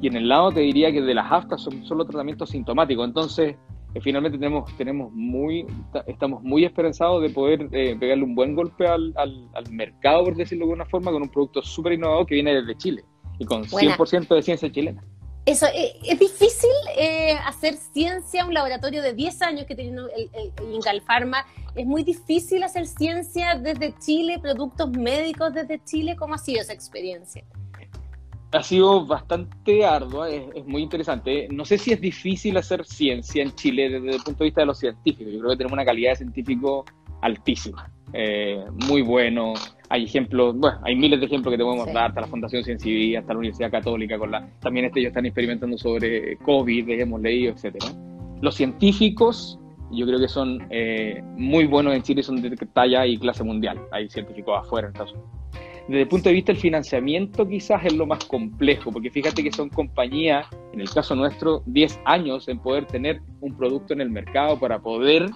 Y 0.02 0.08
en 0.08 0.18
el 0.18 0.30
lado 0.30 0.52
te 0.52 0.60
diría 0.60 0.92
que 0.92 1.02
de 1.02 1.16
las 1.16 1.32
aftas 1.32 1.62
son 1.62 1.84
solo 1.84 2.06
tratamientos 2.06 2.52
sintomáticos. 2.52 3.08
Entonces, 3.08 3.56
finalmente 4.02 4.38
tenemos, 4.38 4.78
tenemos 4.78 5.12
muy, 5.12 5.66
estamos 6.06 6.44
muy 6.44 6.64
esperanzados 6.64 7.24
de 7.24 7.32
poder 7.32 7.70
pegarle 7.70 8.24
un 8.24 8.36
buen 8.36 8.56
golpe 8.56 8.86
al, 8.86 9.16
al, 9.16 9.72
mercado, 9.72 10.26
por 10.26 10.36
decirlo 10.36 10.66
de 10.66 10.74
alguna 10.74 10.86
forma, 10.86 11.12
con 11.12 11.24
un 11.24 11.30
producto 11.30 11.64
súper 11.64 11.94
innovador 11.94 12.28
que 12.28 12.36
viene 12.36 12.54
desde 12.54 12.78
Chile 12.78 13.04
y 13.40 13.46
con 13.46 13.64
100% 13.64 14.36
de 14.36 14.42
ciencia 14.44 14.72
chilena. 14.72 15.04
Eso, 15.46 15.66
eh, 15.74 15.98
es 16.04 16.20
difícil 16.20 16.70
eh, 16.96 17.34
hacer 17.46 17.76
ciencia, 17.76 18.46
un 18.46 18.54
laboratorio 18.54 19.02
de 19.02 19.14
10 19.14 19.42
años 19.42 19.66
que 19.66 19.76
tiene 19.76 20.00
el, 20.16 20.30
el, 20.34 20.74
Incal 20.74 21.02
Pharma, 21.02 21.46
es 21.76 21.86
muy 21.86 22.04
difícil 22.04 22.62
hacer 22.64 22.86
ciencia 22.86 23.56
desde 23.56 23.96
Chile, 23.98 24.38
productos 24.40 24.92
médicos 24.92 25.52
desde 25.54 25.84
Chile, 25.84 26.16
¿cómo 26.16 26.36
ha 26.36 26.38
sido 26.38 26.62
esa 26.62 26.74
experiencia? 26.74 27.44
Ha 28.52 28.64
sido 28.64 29.06
bastante 29.06 29.86
ardua, 29.86 30.30
es, 30.30 30.66
muy 30.66 30.84
interesante. 30.84 31.48
No 31.50 31.64
sé 31.66 31.78
si 31.78 31.94
es 31.94 32.02
difícil 32.02 32.58
hacer 32.58 32.86
ciencia 32.86 33.42
en 33.42 33.56
Chile 33.56 33.90
desde 33.90 34.18
el 34.18 34.22
punto 34.22 34.44
de 34.44 34.50
vista 34.50 34.62
de 34.62 34.68
los 34.68 34.78
científicos, 34.78 35.34
yo 35.34 35.40
creo 35.40 35.52
que 35.52 35.58
tenemos 35.58 35.74
una 35.74 35.86
calidad 35.86 36.12
de 36.12 36.18
científico 36.18 36.86
altísima, 37.22 37.90
eh, 38.14 38.64
muy 38.88 39.02
bueno, 39.02 39.54
hay 39.92 40.06
ejemplos, 40.06 40.58
bueno, 40.58 40.80
hay 40.84 40.96
miles 40.96 41.20
de 41.20 41.26
ejemplos 41.26 41.52
que 41.52 41.58
te 41.58 41.66
podemos 41.66 41.92
dar, 41.94 42.06
hasta 42.06 42.22
la 42.22 42.28
Fundación 42.28 42.64
Ciencia 42.64 43.20
hasta 43.20 43.34
la 43.34 43.40
Universidad 43.40 43.70
Católica, 43.70 44.18
con 44.18 44.32
la, 44.32 44.48
también 44.62 44.86
este, 44.86 45.02
ellos 45.02 45.10
están 45.10 45.26
experimentando 45.26 45.78
sobre 45.78 46.38
COVID, 46.38 46.90
hemos 46.92 47.22
leído, 47.22 47.52
etcétera. 47.52 47.88
Los 48.42 48.56
científicos, 48.56 49.60
yo 49.92 50.06
creo 50.06 50.18
que 50.18 50.30
son 50.30 50.66
eh, 50.70 51.22
muy 51.36 51.66
buenos 51.66 51.94
en 51.94 52.04
Chile, 52.04 52.24
son 52.24 52.42
de 52.42 52.56
talla 52.74 53.06
y 53.06 53.18
clase 53.18 53.44
mundial. 53.44 53.82
Hay 53.92 54.10
científicos 54.10 54.58
afuera 54.58 54.88
en 54.88 54.94
Estados 54.94 55.12
Unidos. 55.12 55.30
Desde 55.90 56.04
el 56.04 56.08
punto 56.08 56.30
de 56.30 56.36
vista 56.36 56.54
del 56.54 56.62
financiamiento, 56.62 57.46
quizás 57.46 57.84
es 57.84 57.94
lo 57.94 58.06
más 58.06 58.24
complejo, 58.24 58.94
porque 58.94 59.10
fíjate 59.10 59.44
que 59.44 59.52
son 59.52 59.68
compañías, 59.68 60.48
en 60.72 60.80
el 60.80 60.90
caso 60.90 61.16
nuestro, 61.16 61.64
10 61.66 62.00
años 62.06 62.48
en 62.48 62.60
poder 62.60 62.86
tener 62.86 63.20
un 63.42 63.58
producto 63.58 63.94
en 63.94 64.00
el 64.00 64.10
mercado 64.10 64.58
para 64.58 64.80
poder 64.80 65.30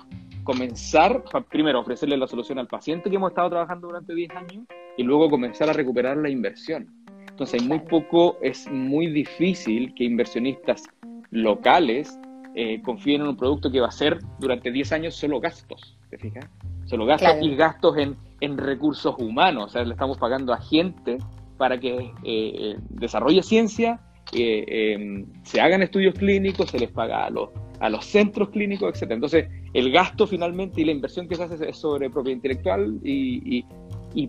comenzar, 0.46 1.24
primero, 1.50 1.82
ofrecerle 1.82 2.16
la 2.16 2.28
solución 2.28 2.60
al 2.60 2.68
paciente 2.68 3.10
que 3.10 3.18
hemos 3.18 3.32
estado 3.32 3.50
trabajando 3.50 3.88
durante 3.88 4.14
10 4.14 4.32
años 4.32 4.66
y 4.96 5.04
luego 5.04 5.30
comenzar 5.30 5.70
a 5.70 5.74
recuperar 5.74 6.16
la 6.18 6.30
inversión. 6.30 6.88
Entonces, 7.28 7.62
muy 7.64 7.80
poco, 7.80 8.38
es 8.42 8.72
muy 8.72 9.08
difícil 9.08 9.94
que 9.96 10.06
inversionistas 10.06 10.84
locales 11.32 12.18
eh, 12.54 12.82
confíen 12.84 13.22
en 13.22 13.28
un 13.28 13.36
producto 13.36 13.70
que 13.70 13.82
va 13.82 13.88
a 13.88 13.92
ser 13.92 14.20
durante 14.40 14.72
10 14.72 14.94
años 14.94 15.16
solo 15.16 15.42
gastos, 15.42 15.98
¿te 16.10 16.18
fijas? 16.18 16.46
Solo 16.86 17.06
gastos 17.06 17.36
y 17.42 17.56
gastos 17.56 17.98
en, 17.98 18.16
en, 18.40 18.58
recursos 18.58 19.16
humanos, 19.18 19.66
o 19.66 19.70
sea, 19.70 19.84
le 19.84 19.94
estamos 19.94 20.18
pagando 20.20 20.54
a 20.54 20.62
gente 20.62 21.18
para 21.58 21.80
que 21.80 21.98
eh, 21.98 22.14
eh, 22.24 22.76
desarrolle 22.90 23.42
ciencia, 23.42 24.00
em, 24.32 25.26
se 25.44 25.60
hagan 25.60 25.82
estudios 25.82 26.14
clínicos, 26.14 26.70
se 26.70 26.80
les 26.80 26.92
paga 26.92 27.26
a 27.26 27.30
los 27.32 27.50
a 27.80 27.90
los 27.90 28.06
centros 28.06 28.50
clínicos, 28.50 29.02
etc. 29.02 29.12
Entonces, 29.12 29.48
el 29.74 29.92
gasto 29.92 30.28
finalmente 30.28 30.82
y 30.82 30.86
la 30.86 30.92
inversión 30.92 31.28
que 31.28 31.36
se 31.36 31.44
hace 31.44 31.70
es 31.70 31.78
sobre 31.78 32.10
propiedad 32.10 32.36
intelectual 32.36 33.00
y, 33.04 33.66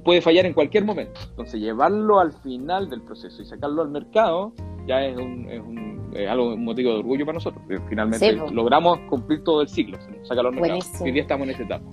puede 0.05 0.21
fallar 0.21 0.47
en 0.47 0.53
cualquier 0.53 0.85
momento. 0.85 1.21
Entonces, 1.31 1.61
llevarlo 1.61 2.19
al 2.19 2.33
final 2.33 2.91
del 2.91 3.03
proceso 3.03 3.41
y 3.41 3.47
sacarlo 3.47 3.83
al 3.83 3.89
mercado 3.89 4.53
ya 4.87 5.05
es, 5.05 5.17
un, 5.17 5.49
es, 5.49 5.61
un, 5.61 6.13
algo, 6.29 6.55
un 6.55 6.65
motivo 6.65 6.93
de 6.93 6.99
orgullo 6.99 7.27
para 7.27 7.35
nosotros. 7.35 7.63
Finalmente 7.89 8.33
logramos 8.53 8.99
cumplir 9.09 9.43
todo 9.45 9.63
el 9.63 9.69
ciclo, 9.69 9.99
sacarlo 10.23 10.51
al 10.51 10.57
mercado. 10.57 10.81
Hoy 11.01 11.13
día 11.13 11.23
estamos 11.23 11.47
en 11.47 11.51
esta 11.51 11.63
etapa. 11.65 11.85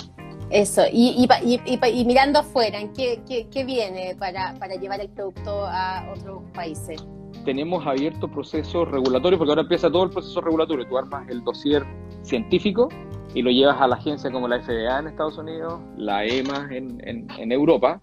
Eso, 0.50 0.84
y, 0.92 1.28
y, 1.28 2.06
mirando 2.06 2.40
afuera, 2.40 2.80
¿qué, 2.96 3.22
qué, 3.28 3.48
qué 3.50 3.64
viene 3.64 4.16
para, 4.20 4.54
para 4.60 4.76
llevar 4.76 5.02
el 5.02 5.10
producto 5.10 5.66
a 5.66 6.08
otros 6.16 6.44
países? 6.54 7.04
Tenemos 7.44 7.86
abierto 7.86 8.28
procesos 8.28 8.90
regulatorios, 8.90 9.38
porque 9.38 9.52
ahora 9.52 9.62
empieza 9.62 9.92
todo 9.92 10.04
el 10.04 10.10
proceso 10.10 10.42
regulatorio. 10.42 10.86
Tú 10.88 10.98
armas 10.98 11.28
el 11.30 11.44
dossier 11.44 11.84
científico 12.24 12.90
y 13.34 13.42
lo 13.42 13.52
llevas 13.52 13.80
a 13.82 13.88
la 13.88 13.96
agencia 13.96 14.32
como 14.32 14.48
la 14.48 14.62
FDA 14.62 15.00
en 15.00 15.08
Estados 15.08 15.38
Unidos, 15.38 15.80
la 15.98 16.26
EMA 16.26 16.70
en, 16.72 17.52
Europa. 17.52 18.02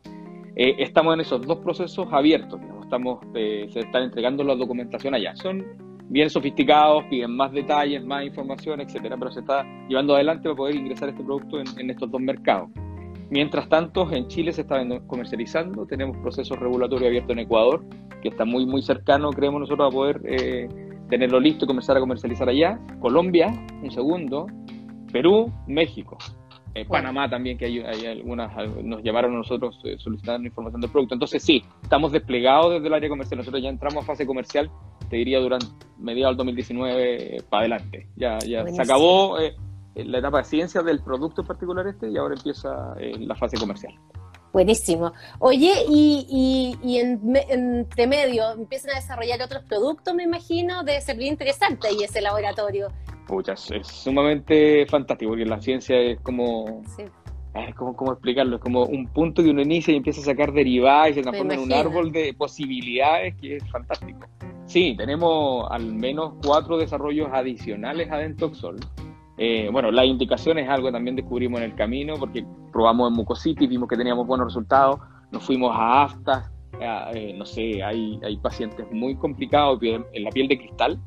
Eh, 0.56 0.76
estamos 0.78 1.14
en 1.14 1.20
esos 1.20 1.46
dos 1.46 1.58
procesos 1.58 2.08
abiertos. 2.10 2.60
Estamos, 2.82 3.20
eh, 3.34 3.68
se 3.72 3.80
están 3.80 4.04
entregando 4.04 4.42
la 4.42 4.54
documentación 4.54 5.14
allá. 5.14 5.34
Son 5.36 5.64
bien 6.08 6.28
sofisticados, 6.28 7.04
piden 7.04 7.36
más 7.36 7.52
detalles, 7.52 8.04
más 8.04 8.24
información, 8.24 8.80
etcétera, 8.80 9.16
pero 9.16 9.30
se 9.30 9.40
está 9.40 9.64
llevando 9.88 10.14
adelante 10.14 10.44
para 10.44 10.56
poder 10.56 10.74
ingresar 10.74 11.08
este 11.08 11.22
producto 11.22 11.60
en, 11.60 11.66
en 11.78 11.90
estos 11.90 12.10
dos 12.10 12.20
mercados. 12.20 12.68
Mientras 13.30 13.68
tanto, 13.68 14.10
en 14.10 14.26
Chile 14.26 14.52
se 14.52 14.62
está 14.62 14.84
comercializando, 15.06 15.86
tenemos 15.86 16.16
procesos 16.16 16.58
regulatorios 16.58 17.06
abiertos 17.06 17.30
en 17.30 17.38
Ecuador, 17.38 17.84
que 18.20 18.28
está 18.28 18.44
muy, 18.44 18.66
muy 18.66 18.82
cercano, 18.82 19.30
creemos 19.30 19.60
nosotros, 19.60 19.92
a 19.92 19.94
poder 19.94 20.20
eh, 20.24 20.68
tenerlo 21.08 21.40
listo 21.40 21.64
y 21.64 21.68
comenzar 21.68 21.96
a 21.96 22.00
comercializar 22.00 22.48
allá. 22.48 22.78
Colombia, 23.00 23.52
un 23.82 23.90
segundo, 23.90 24.46
Perú, 25.12 25.52
México. 25.66 26.18
Eh, 26.74 26.84
Panamá 26.84 27.28
también, 27.28 27.58
que 27.58 27.64
hay, 27.64 28.06
algunas, 28.06 28.52
nos 28.84 29.02
llamaron 29.02 29.34
a 29.34 29.38
nosotros 29.38 29.80
eh, 29.84 29.96
solicitando 29.98 30.46
información 30.46 30.80
del 30.80 30.90
producto. 30.90 31.14
Entonces 31.14 31.42
sí, 31.42 31.64
estamos 31.82 32.12
desplegados 32.12 32.74
desde 32.74 32.86
el 32.86 32.94
área 32.94 33.08
comercial. 33.08 33.38
Nosotros 33.38 33.62
ya 33.62 33.68
entramos 33.68 34.04
a 34.04 34.06
fase 34.06 34.24
comercial, 34.24 34.70
te 35.08 35.16
diría, 35.16 35.40
durante 35.40 35.66
mediados 35.98 36.36
del 36.36 36.46
2019 36.46 37.36
eh, 37.36 37.42
para 37.48 37.62
adelante. 37.62 38.06
Ya, 38.16 38.38
ya 38.38 38.64
se 38.66 38.82
acabó 38.82 39.36
la 39.96 40.18
etapa 40.18 40.38
de 40.38 40.44
ciencia 40.44 40.82
del 40.82 41.02
producto 41.02 41.40
en 41.40 41.48
particular 41.48 41.86
este 41.88 42.08
y 42.08 42.16
ahora 42.16 42.34
empieza 42.36 42.94
la 43.18 43.34
fase 43.34 43.56
comercial. 43.58 43.92
Buenísimo. 44.52 45.12
Oye, 45.38 45.72
y, 45.88 46.76
y, 46.82 46.98
en, 46.98 47.20
entre 47.48 48.06
medio 48.06 48.50
empiezan 48.52 48.92
a 48.92 48.94
desarrollar 48.96 49.40
otros 49.42 49.62
productos, 49.64 50.14
me 50.14 50.24
imagino, 50.24 50.82
debe 50.82 51.00
ser 51.00 51.16
bien 51.16 51.32
interesante 51.32 51.88
y 51.92 52.02
ese 52.02 52.20
laboratorio. 52.20 52.88
Puchas, 53.26 53.70
es 53.70 53.86
sumamente 53.86 54.86
fantástico, 54.86 55.30
porque 55.30 55.46
la 55.46 55.60
ciencia 55.60 55.96
es 55.96 56.20
como... 56.20 56.82
Es 57.52 57.74
como, 57.74 57.96
¿Cómo 57.96 58.12
explicarlo? 58.12 58.56
Es 58.56 58.62
como 58.62 58.84
un 58.84 59.08
punto 59.08 59.42
que 59.42 59.50
uno 59.50 59.62
inicia 59.62 59.92
y 59.92 59.96
empieza 59.96 60.20
a 60.20 60.24
sacar 60.24 60.52
derivadas 60.52 61.10
y 61.10 61.14
se 61.14 61.22
transforma 61.22 61.54
en 61.54 61.60
un 61.60 61.72
árbol 61.72 62.12
de 62.12 62.32
posibilidades 62.32 63.34
que 63.40 63.56
es 63.56 63.70
fantástico. 63.70 64.20
Sí, 64.66 64.94
tenemos 64.96 65.66
al 65.68 65.92
menos 65.92 66.34
cuatro 66.44 66.78
desarrollos 66.78 67.28
adicionales 67.32 68.08
a 68.12 68.18
Dentoxol. 68.18 68.78
Eh, 69.42 69.70
bueno, 69.72 69.90
la 69.90 70.04
indicación 70.04 70.58
es 70.58 70.68
algo 70.68 70.88
que 70.88 70.92
también 70.92 71.16
descubrimos 71.16 71.60
en 71.60 71.70
el 71.70 71.74
camino 71.74 72.16
porque 72.18 72.44
probamos 72.70 73.10
en 73.10 73.16
mucositis, 73.16 73.66
vimos 73.66 73.88
que 73.88 73.96
teníamos 73.96 74.26
buenos 74.26 74.48
resultados, 74.48 75.00
nos 75.32 75.42
fuimos 75.42 75.74
a 75.74 76.02
aftas, 76.02 76.50
eh, 76.78 77.34
no 77.38 77.46
sé, 77.46 77.82
hay, 77.82 78.20
hay 78.22 78.36
pacientes 78.36 78.86
muy 78.92 79.16
complicados 79.16 79.80
en 79.82 80.24
la 80.24 80.30
piel 80.30 80.46
de 80.46 80.58
cristal, 80.58 81.00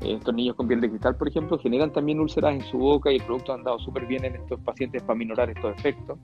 estos 0.00 0.34
niños 0.34 0.54
con 0.54 0.68
piel 0.68 0.82
de 0.82 0.90
cristal, 0.90 1.16
por 1.16 1.28
ejemplo, 1.28 1.58
generan 1.58 1.90
también 1.90 2.20
úlceras 2.20 2.54
en 2.56 2.60
su 2.60 2.76
boca 2.76 3.10
y 3.10 3.16
el 3.16 3.22
producto 3.22 3.52
ha 3.52 3.54
andado 3.54 3.78
súper 3.78 4.06
bien 4.06 4.26
en 4.26 4.36
estos 4.36 4.60
pacientes 4.60 5.02
para 5.02 5.14
minorar 5.18 5.48
estos 5.48 5.74
efectos. 5.74 6.18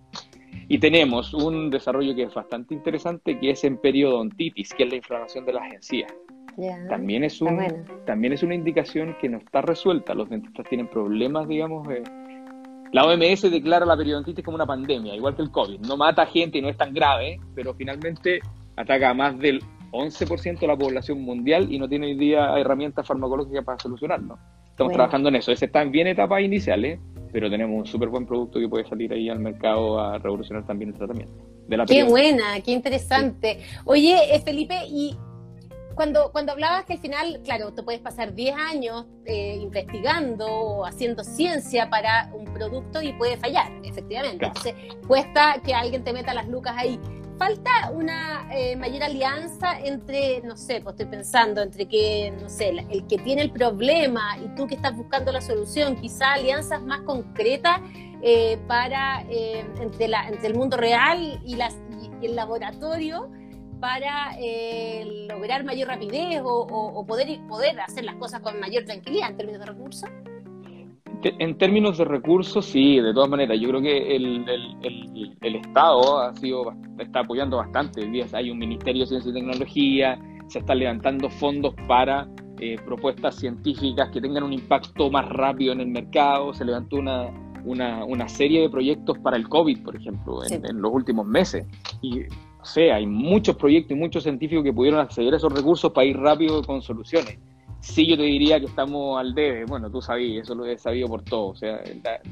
Y 0.69 0.79
tenemos 0.79 1.33
un 1.33 1.71
desarrollo 1.71 2.15
que 2.15 2.25
es 2.25 2.35
bastante 2.35 2.75
interesante, 2.75 3.39
que 3.41 3.53
es 3.53 3.65
en 3.65 3.79
periodontitis, 3.79 4.75
que 4.75 4.83
es 4.83 4.91
la 4.91 4.97
inflamación 4.97 5.47
de 5.47 5.55
las 5.55 5.73
encías. 5.73 6.13
También, 6.89 7.25
es 7.25 7.41
un, 7.41 7.59
también 8.05 8.33
es 8.33 8.43
una 8.43 8.55
indicación 8.55 9.17
que 9.21 9.29
no 9.29 9.39
está 9.39 9.63
resuelta. 9.63 10.15
Los 10.15 10.29
dentistas 10.29 10.67
tienen 10.69 10.89
problemas, 10.89 11.47
digamos. 11.47 11.89
Eh. 11.89 12.03
La 12.93 13.05
OMS 13.05 13.43
declara 13.51 13.87
la 13.87 13.97
periodontitis 13.97 14.45
como 14.45 14.57
una 14.57 14.67
pandemia, 14.67 15.15
igual 15.15 15.37
que 15.37 15.43
el 15.43 15.51
COVID. 15.51 15.81
No 15.81 15.97
mata 15.97 16.27
gente 16.27 16.59
y 16.59 16.63
no 16.63 16.69
es 16.69 16.77
tan 16.77 16.93
grave, 16.93 17.39
pero 17.55 17.75
finalmente 17.75 18.41
ataca 18.77 19.11
a 19.11 19.15
más 19.15 19.39
del 19.39 19.61
11% 19.93 20.59
de 20.59 20.67
la 20.67 20.77
población 20.77 21.23
mundial 21.23 21.73
y 21.73 21.79
no 21.79 21.89
tiene 21.89 22.07
hoy 22.07 22.15
día 22.15 22.59
herramientas 22.59 23.07
farmacológicas 23.07 23.65
para 23.65 23.79
solucionarlo. 23.79 24.39
Estamos 24.71 24.93
trabajando 24.93 25.29
en 25.29 25.37
eso. 25.37 25.53
Ese 25.53 25.67
está 25.67 25.83
en 25.83 25.91
bien 25.91 26.07
etapas 26.07 26.41
iniciales, 26.41 27.01
pero 27.33 27.51
tenemos 27.51 27.79
un 27.79 27.87
súper 27.87 28.09
buen 28.09 28.27
producto 28.27 28.59
que 28.59 28.69
puede 28.69 28.87
salir 28.89 29.13
ahí 29.13 29.29
al 29.29 29.39
mercado 29.39 30.01
a 30.01 30.19
revolucionar 30.19 30.67
también 30.67 30.91
el 30.91 30.97
tratamiento. 30.97 31.35
qué 31.87 32.05
buena, 32.05 32.61
qué 32.65 32.73
interesante. 32.73 33.59
Oye, 33.85 34.35
eh, 34.35 34.41
Felipe, 34.41 34.77
y 34.89 35.17
cuando, 35.99 36.31
cuando 36.31 36.53
hablabas 36.53 36.85
que 36.85 36.93
al 36.93 37.01
final, 37.01 37.41
claro, 37.43 37.75
te 37.75 37.83
puedes 37.83 38.01
pasar 38.01 38.33
10 38.33 38.55
años 38.55 39.07
eh, 39.25 39.57
investigando 39.61 40.47
o 40.47 40.87
haciendo 40.87 41.25
ciencia 41.25 41.91
para 41.91 42.31
un 42.33 42.45
producto 42.45 43.03
y 43.03 43.13
puede 43.15 43.37
fallar, 43.37 43.73
efectivamente. 43.83 44.47
Entonces, 44.47 44.75
cuesta 45.09 45.61
que 45.65 45.75
alguien 45.75 46.05
te 46.05 46.13
meta 46.13 46.33
las 46.35 46.47
lucas 46.47 46.75
ahí 46.77 47.01
falta 47.37 47.91
una 47.93 48.49
eh, 48.53 48.77
mayor 48.77 49.03
alianza 49.03 49.81
entre, 49.81 50.41
no 50.43 50.57
sé, 50.57 50.81
pues 50.83 50.95
estoy 50.95 51.07
pensando, 51.07 51.63
entre 51.63 51.87
que, 51.89 52.33
no 52.41 52.49
sé, 52.49 52.69
el 52.91 53.05
que 53.09 53.19
tiene 53.19 53.43
el 53.43 53.51
problema 53.51 54.39
y 54.39 54.55
tú 54.55 54.69
que 54.69 54.77
estás 54.77 54.97
buscando 54.97 55.33
la 55.33 55.41
solución, 55.41 55.97
quizá 55.97 56.35
alianzas 56.35 56.81
más 56.81 57.01
concretas 57.01 57.81
eh, 58.23 58.57
para, 58.69 59.23
eh, 59.31 59.65
entre, 59.81 60.07
la, 60.07 60.29
entre 60.29 60.47
el 60.47 60.55
mundo 60.55 60.77
real 60.77 61.41
y, 61.45 61.57
las, 61.57 61.77
y 62.23 62.27
el 62.27 62.37
laboratorio 62.37 63.31
para 63.81 64.37
lograr 65.29 65.65
mayor 65.65 65.89
rapidez 65.89 66.41
o, 66.43 66.67
o, 66.67 67.07
poder, 67.07 67.39
poder 67.49 67.79
hacer 67.81 68.05
las 68.05 68.17
cosas 68.17 68.41
con 68.41 68.59
mayor 68.61 68.85
tranquilidad 68.85 69.31
en 69.31 69.37
términos 69.37 69.61
de 69.61 69.67
recursos? 69.67 70.11
En 71.23 71.59
términos 71.59 71.99
de 71.99 72.05
recursos, 72.05 72.65
sí, 72.65 73.01
de 73.01 73.13
todas 73.13 73.29
maneras. 73.29 73.59
Yo 73.61 73.69
creo 73.69 73.83
que 73.83 74.15
el, 74.15 74.45
el, 74.49 75.57
Estado 75.57 76.21
ha 76.21 76.35
sido, 76.37 76.73
está 76.99 77.21
apoyando 77.21 77.57
bastante. 77.57 78.09
Hay 78.33 78.51
un 78.51 78.59
Ministerio 78.59 79.03
de 79.03 79.09
Ciencia 79.09 79.31
y 79.31 79.35
Tecnología, 79.35 80.19
se 80.47 80.61
están 80.61 80.79
levantando 80.79 81.29
fondos 81.29 81.75
para 81.89 82.29
eh, 82.61 82.77
propuestas 82.85 83.35
científicas 83.35 84.11
que 84.11 84.21
tengan 84.21 84.45
un 84.45 84.53
impacto 84.53 85.11
más 85.11 85.29
rápido 85.29 85.73
en 85.73 85.81
el 85.81 85.89
mercado. 85.89 86.55
Se 86.55 86.65
levantó 86.65 86.97
una, 86.97 87.31
una, 87.65 88.05
una 88.05 88.29
serie 88.29 88.61
de 88.61 88.71
proyectos 88.71 89.19
para 89.19 89.37
el 89.37 89.49
COVID, 89.49 89.83
por 89.83 89.97
ejemplo, 89.97 90.45
en, 90.49 90.65
en 90.65 90.81
los 90.81 90.93
últimos 90.93 91.27
meses. 91.27 91.67
Y, 92.01 92.27
sea, 92.69 92.97
hay 92.97 93.07
muchos 93.07 93.57
proyectos 93.57 93.97
y 93.97 94.01
muchos 94.01 94.23
científicos 94.23 94.63
que 94.63 94.73
pudieron 94.73 95.01
acceder 95.01 95.35
a 95.35 95.37
esos 95.39 95.53
recursos 95.53 95.93
para 95.93 96.07
ir 96.07 96.17
rápido 96.17 96.63
con 96.63 96.83
soluciones 96.83 97.39
sí 97.81 98.07
yo 98.07 98.17
te 98.17 98.23
diría 98.23 98.59
que 98.59 98.67
estamos 98.67 99.19
al 99.19 99.35
debe. 99.35 99.65
Bueno, 99.65 99.91
tú 99.91 100.01
sabías, 100.03 100.45
eso 100.45 100.55
lo 100.55 100.65
he 100.67 100.79
sabido 100.79 101.09
por 101.09 101.23
todo. 101.23 101.49
O 101.49 101.57
sea, 101.57 101.81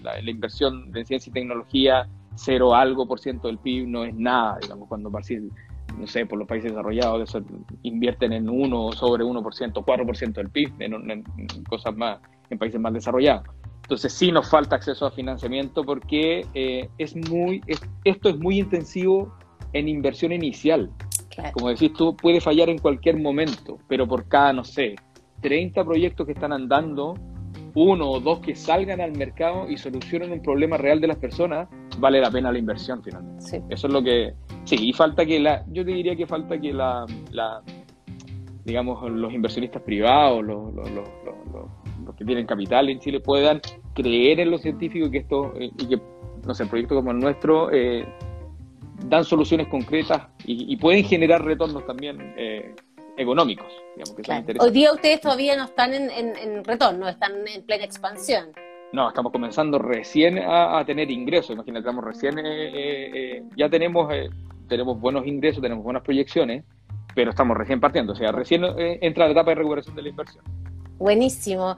la, 0.02 0.30
inversión 0.30 0.90
de 0.92 1.04
ciencia 1.04 1.30
y 1.30 1.34
tecnología, 1.34 2.08
cero 2.34 2.74
algo 2.74 3.06
por 3.06 3.20
ciento 3.20 3.48
del 3.48 3.58
PIB 3.58 3.86
no 3.88 4.04
es 4.04 4.14
nada, 4.14 4.58
digamos, 4.60 4.88
cuando 4.88 5.10
no 5.10 6.06
sé, 6.06 6.26
por 6.26 6.38
los 6.38 6.46
países 6.46 6.72
desarrollados 6.72 7.36
invierten 7.82 8.32
en 8.32 8.48
1 8.50 8.92
sobre 8.92 9.24
1%, 9.24 9.72
4% 9.72 10.32
del 10.32 10.50
PIB, 10.50 10.72
en, 10.80 11.24
cosas 11.68 11.96
más, 11.96 12.18
en 12.50 12.58
países 12.58 12.80
más 12.80 12.92
desarrollados. 12.92 13.46
Entonces 13.82 14.12
sí 14.12 14.32
nos 14.32 14.50
falta 14.50 14.76
acceso 14.76 15.06
a 15.06 15.12
financiamiento 15.12 15.84
porque 15.84 16.44
eh, 16.54 16.90
es 16.98 17.14
muy, 17.30 17.62
esto 18.04 18.28
es 18.28 18.36
muy 18.36 18.58
intensivo 18.58 19.32
en 19.78 19.88
inversión 19.88 20.32
inicial. 20.32 20.90
Como 21.52 21.68
decís 21.68 21.92
tú, 21.92 22.16
puede 22.16 22.40
fallar 22.40 22.68
en 22.68 22.78
cualquier 22.78 23.18
momento, 23.18 23.78
pero 23.88 24.06
por 24.06 24.26
cada, 24.26 24.52
no 24.52 24.64
sé, 24.64 24.96
30 25.42 25.84
proyectos 25.84 26.26
que 26.26 26.32
están 26.32 26.52
andando, 26.52 27.14
uno 27.74 28.10
o 28.10 28.20
dos 28.20 28.40
que 28.40 28.54
salgan 28.54 29.00
al 29.00 29.12
mercado 29.12 29.68
y 29.68 29.76
solucionen 29.76 30.32
un 30.32 30.40
problema 30.40 30.78
real 30.78 31.00
de 31.00 31.08
las 31.08 31.18
personas, 31.18 31.68
vale 31.98 32.20
la 32.20 32.30
pena 32.30 32.50
la 32.50 32.58
inversión 32.58 33.02
finalmente. 33.02 33.62
Eso 33.68 33.86
es 33.86 33.92
lo 33.92 34.02
que... 34.02 34.32
Sí, 34.64 34.76
y 34.80 34.92
falta 34.92 35.26
que 35.26 35.38
la... 35.38 35.64
Yo 35.68 35.84
te 35.84 35.92
diría 35.92 36.16
que 36.16 36.26
falta 36.26 36.58
que 36.58 36.72
la... 36.72 37.04
la 37.32 37.62
digamos, 38.64 39.08
los 39.10 39.32
inversionistas 39.32 39.82
privados, 39.82 40.44
los, 40.44 40.74
los, 40.74 40.90
los, 40.90 42.16
que 42.16 42.24
tienen 42.24 42.46
capital 42.46 42.88
en 42.88 42.98
Chile 42.98 43.20
puedan 43.20 43.60
creer 43.94 44.40
en 44.40 44.50
los 44.50 44.62
científicos 44.62 45.10
que 45.10 45.18
esto, 45.18 45.52
eh, 45.56 45.70
y 45.78 45.86
que, 45.86 46.00
no 46.44 46.54
sé, 46.54 46.66
proyectos 46.66 46.96
como 46.96 47.12
el 47.12 47.18
nuestro 47.18 47.70
eh, 47.70 48.04
dan 49.04 49.24
soluciones 49.24 49.68
concretas 49.68 50.22
y, 50.44 50.72
y, 50.72 50.76
pueden 50.76 51.04
generar 51.04 51.44
retornos 51.44 51.86
también 51.86 52.34
eh, 52.36 52.74
económicos. 53.16 53.66
Hoy 54.60 54.70
día 54.70 54.92
ustedes 54.92 55.20
todavía 55.20 55.56
no 55.56 55.64
están 55.64 55.94
en, 55.94 56.64
retorno, 56.64 57.08
están 57.08 57.32
en 57.46 57.64
plena 57.64 57.84
expansión. 57.84 58.52
No, 58.92 59.08
estamos 59.08 59.32
comenzando 59.32 59.78
recién 59.78 60.38
a, 60.38 60.84
tener 60.84 61.10
ingresos. 61.10 61.50
Imagínate, 61.50 61.80
estamos 61.80 62.04
recién, 62.04 62.38
eh, 62.38 62.42
eh, 62.44 63.10
eh, 63.14 63.42
ya 63.56 63.68
tenemos, 63.68 64.12
tenemos 64.68 65.00
buenos 65.00 65.26
ingresos, 65.26 65.62
tenemos 65.62 65.84
buenas 65.84 66.02
proyecciones, 66.02 66.64
pero 67.14 67.30
estamos 67.30 67.56
recién 67.56 67.80
partiendo. 67.80 68.12
O 68.12 68.16
sea, 68.16 68.32
recién 68.32 68.64
entra 68.76 69.26
la 69.26 69.32
etapa 69.32 69.50
de 69.50 69.56
recuperación 69.56 69.96
de 69.96 70.02
la 70.02 70.08
inversión. 70.10 70.44
Buenísimo. 70.98 71.76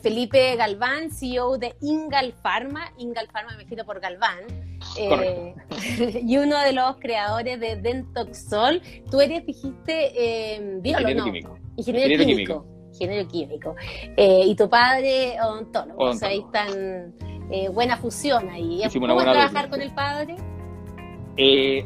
Felipe 0.00 0.56
Galván, 0.56 1.10
CEO 1.10 1.58
de 1.58 1.74
Ingal 1.80 2.32
Pharma. 2.32 2.92
Ingal 2.98 3.28
Pharma 3.32 3.50
me 3.56 3.62
imagino 3.62 3.84
por 3.84 4.00
Galván. 4.00 4.72
Eh, 4.98 5.54
y 6.26 6.36
uno 6.38 6.58
de 6.60 6.72
los 6.72 6.96
creadores 6.96 7.58
de 7.60 7.76
Dentoxol. 7.76 8.80
Tú 9.10 9.20
eres, 9.20 9.46
dijiste, 9.46 10.12
eh, 10.14 10.80
Ingeniero 10.82 11.24
químico. 11.24 11.58
Ingeniero, 11.76 12.24
químico. 12.24 12.66
Ingeniero 12.92 13.28
químico. 13.28 13.76
Eh, 14.16 14.42
y 14.46 14.54
tu 14.54 14.68
padre, 14.68 15.40
odontólogo. 15.40 16.04
O 16.04 16.14
sea, 16.14 16.28
ahí 16.28 16.40
están 16.40 17.14
eh, 17.50 17.68
buena 17.68 17.96
fusión 17.96 18.48
ahí. 18.50 18.82
¿Cómo 18.92 19.22
trabajar 19.22 19.68
con 19.68 19.80
el 19.80 19.92
padre? 19.92 20.36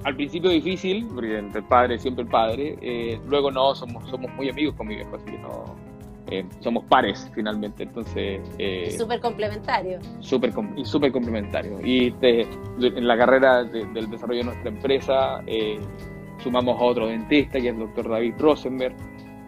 al 0.05 0.17
principio 0.17 0.51
difícil, 0.51 1.07
porque 1.15 1.39
el 1.39 1.65
padre 1.69 1.99
siempre 2.01 2.25
el 2.25 2.31
padre. 2.31 3.21
luego 3.27 3.51
no, 3.51 3.75
somos, 3.77 4.09
somos 4.11 4.31
muy 4.33 4.49
amigos 4.51 4.75
con 4.75 4.89
mi 4.89 4.97
viejo, 4.97 5.15
así 5.15 5.25
que 5.25 5.39
no 5.39 5.86
eh, 6.29 6.45
somos 6.61 6.85
pares 6.85 7.31
finalmente, 7.35 7.85
entonces... 7.85 8.41
Eh, 8.59 8.95
súper 8.97 9.21
complementario. 9.21 9.99
Super, 10.21 10.53
y 10.77 10.85
súper 10.85 11.13
complementario. 11.13 11.79
Y 11.85 12.15
en 12.21 13.07
la 13.07 13.17
carrera 13.17 13.65
del 13.65 14.11
desarrollo 14.11 14.41
de 14.41 14.45
nuestra 14.45 14.69
empresa 14.69 15.43
eh, 15.47 15.79
sumamos 16.43 16.81
a 16.81 16.85
otro 16.85 17.07
dentista, 17.07 17.61
que 17.61 17.69
es 17.69 17.75
el 17.75 17.81
doctor 17.81 18.09
David 18.09 18.35
Rosenberg, 18.39 18.97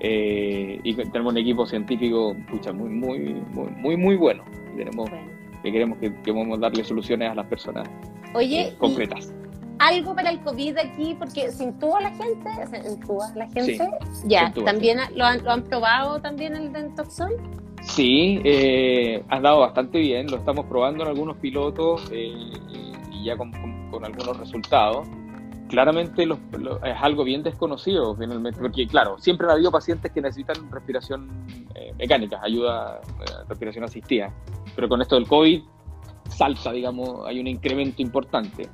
eh, 0.01 0.81
y 0.85 0.95
tenemos 0.95 1.33
un 1.33 1.39
equipo 1.39 1.67
científico 1.67 2.37
pucha, 2.49 2.73
muy, 2.73 2.91
muy, 2.91 3.19
muy, 3.53 3.71
muy, 3.71 3.97
muy 3.97 4.17
bueno. 4.17 4.45
tenemos, 4.77 5.11
que 5.63 5.73
queremos 5.73 5.99
que, 5.99 6.15
que 6.23 6.33
podamos 6.33 6.61
darle 6.61 6.85
soluciones 6.85 7.33
a 7.33 7.35
las 7.35 7.47
personas 7.47 7.89
Oye, 8.33 8.75
concretas 8.79 9.33
algo 9.79 10.15
para 10.15 10.31
el 10.31 10.41
COVID 10.41 10.79
aquí, 10.79 11.15
porque 11.19 11.51
se 11.51 11.65
intuba 11.65 12.01
la 12.01 12.11
gente, 12.11 12.51
se 12.71 12.89
intuba 12.89 13.31
la 13.35 13.49
gente, 13.49 13.91
ya, 14.25 14.53
también 14.65 14.99
lo 15.15 15.25
han, 15.25 15.45
lo 15.45 15.53
han 15.53 15.63
probado 15.65 16.21
también 16.21 16.57
el 16.57 16.73
Dentoxol. 16.73 17.37
Sí, 17.83 18.41
eh, 18.45 19.23
has 19.29 19.43
dado 19.43 19.61
bastante 19.61 19.99
bien, 19.99 20.31
lo 20.31 20.37
estamos 20.37 20.67
probando 20.67 21.05
en 21.05 21.11
algunos 21.11 21.37
pilotos 21.37 22.09
eh, 22.13 22.33
y 23.11 23.25
ya 23.25 23.37
con, 23.37 23.53
algunos 24.05 24.37
resultados. 24.37 25.09
Claramente 25.69 26.25
es 26.25 26.97
algo 27.01 27.25
bien 27.25 27.43
desconocido, 27.43 28.17
finalmente, 28.17 28.59
porque 28.61 28.87
claro, 28.87 29.19
siempre 29.19 29.47
han 29.47 29.55
habido 29.55 29.71
pacientes 29.71 30.11
que 30.13 30.21
necesitan 30.21 30.71
respiración 30.71 31.29
eh, 31.75 31.93
mecánica, 31.99 32.41
ayuda, 32.43 33.01
respiración 33.49 33.85
asistida, 33.85 34.33
pero 34.75 34.89
con 34.89 35.03
esto 35.03 35.17
del 35.17 35.27
COVID 35.27 35.63
salta, 36.29 36.73
digamos, 36.73 37.27
hay 37.27 37.41
un 37.41 37.47
incremento 37.47 38.03
importante. 38.03 38.69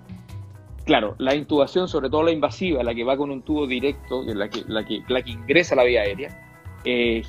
Claro, 0.85 1.14
la 1.18 1.35
intubación, 1.35 1.88
sobre 1.88 2.11
todo 2.11 2.23
la 2.23 2.33
invasiva, 2.33 2.83
la 2.83 2.94
que 2.94 3.05
va 3.05 3.16
con 3.16 3.31
un 3.31 3.42
tubo 3.42 3.66
directo, 3.66 4.23
la 4.23 4.49
que, 4.49 4.64
la 4.66 4.85
que, 4.85 5.03
la 5.09 5.23
que 5.23 5.31
ingresa 5.31 5.75
a 5.75 5.77
la 5.77 5.85
vía 5.85 6.03
aérea, 6.03 6.29
eh, 6.85 7.23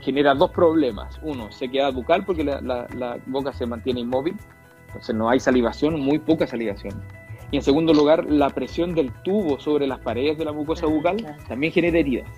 genera 0.00 0.34
dos 0.34 0.52
problemas. 0.52 1.18
Uno, 1.22 1.50
sequedad 1.50 1.92
bucal 1.92 2.24
porque 2.24 2.44
la, 2.44 3.18
boca 3.26 3.52
se 3.52 3.66
mantiene 3.66 4.00
inmóvil, 4.00 4.36
entonces 4.86 5.14
no 5.14 5.28
hay 5.28 5.40
salivación, 5.40 5.98
muy 6.00 6.20
poca 6.20 6.46
salivación. 6.46 7.02
Y 7.50 7.56
en 7.56 7.62
segundo 7.62 7.92
lugar, 7.92 8.30
la 8.30 8.50
presión 8.50 8.94
del 8.94 9.12
tubo 9.22 9.58
sobre 9.58 9.88
las 9.88 9.98
paredes 9.98 10.38
de 10.38 10.44
la 10.44 10.52
mucosa 10.52 10.86
bucal 10.86 11.16
también 11.48 11.72
genera 11.72 11.98
heridas. 11.98 12.28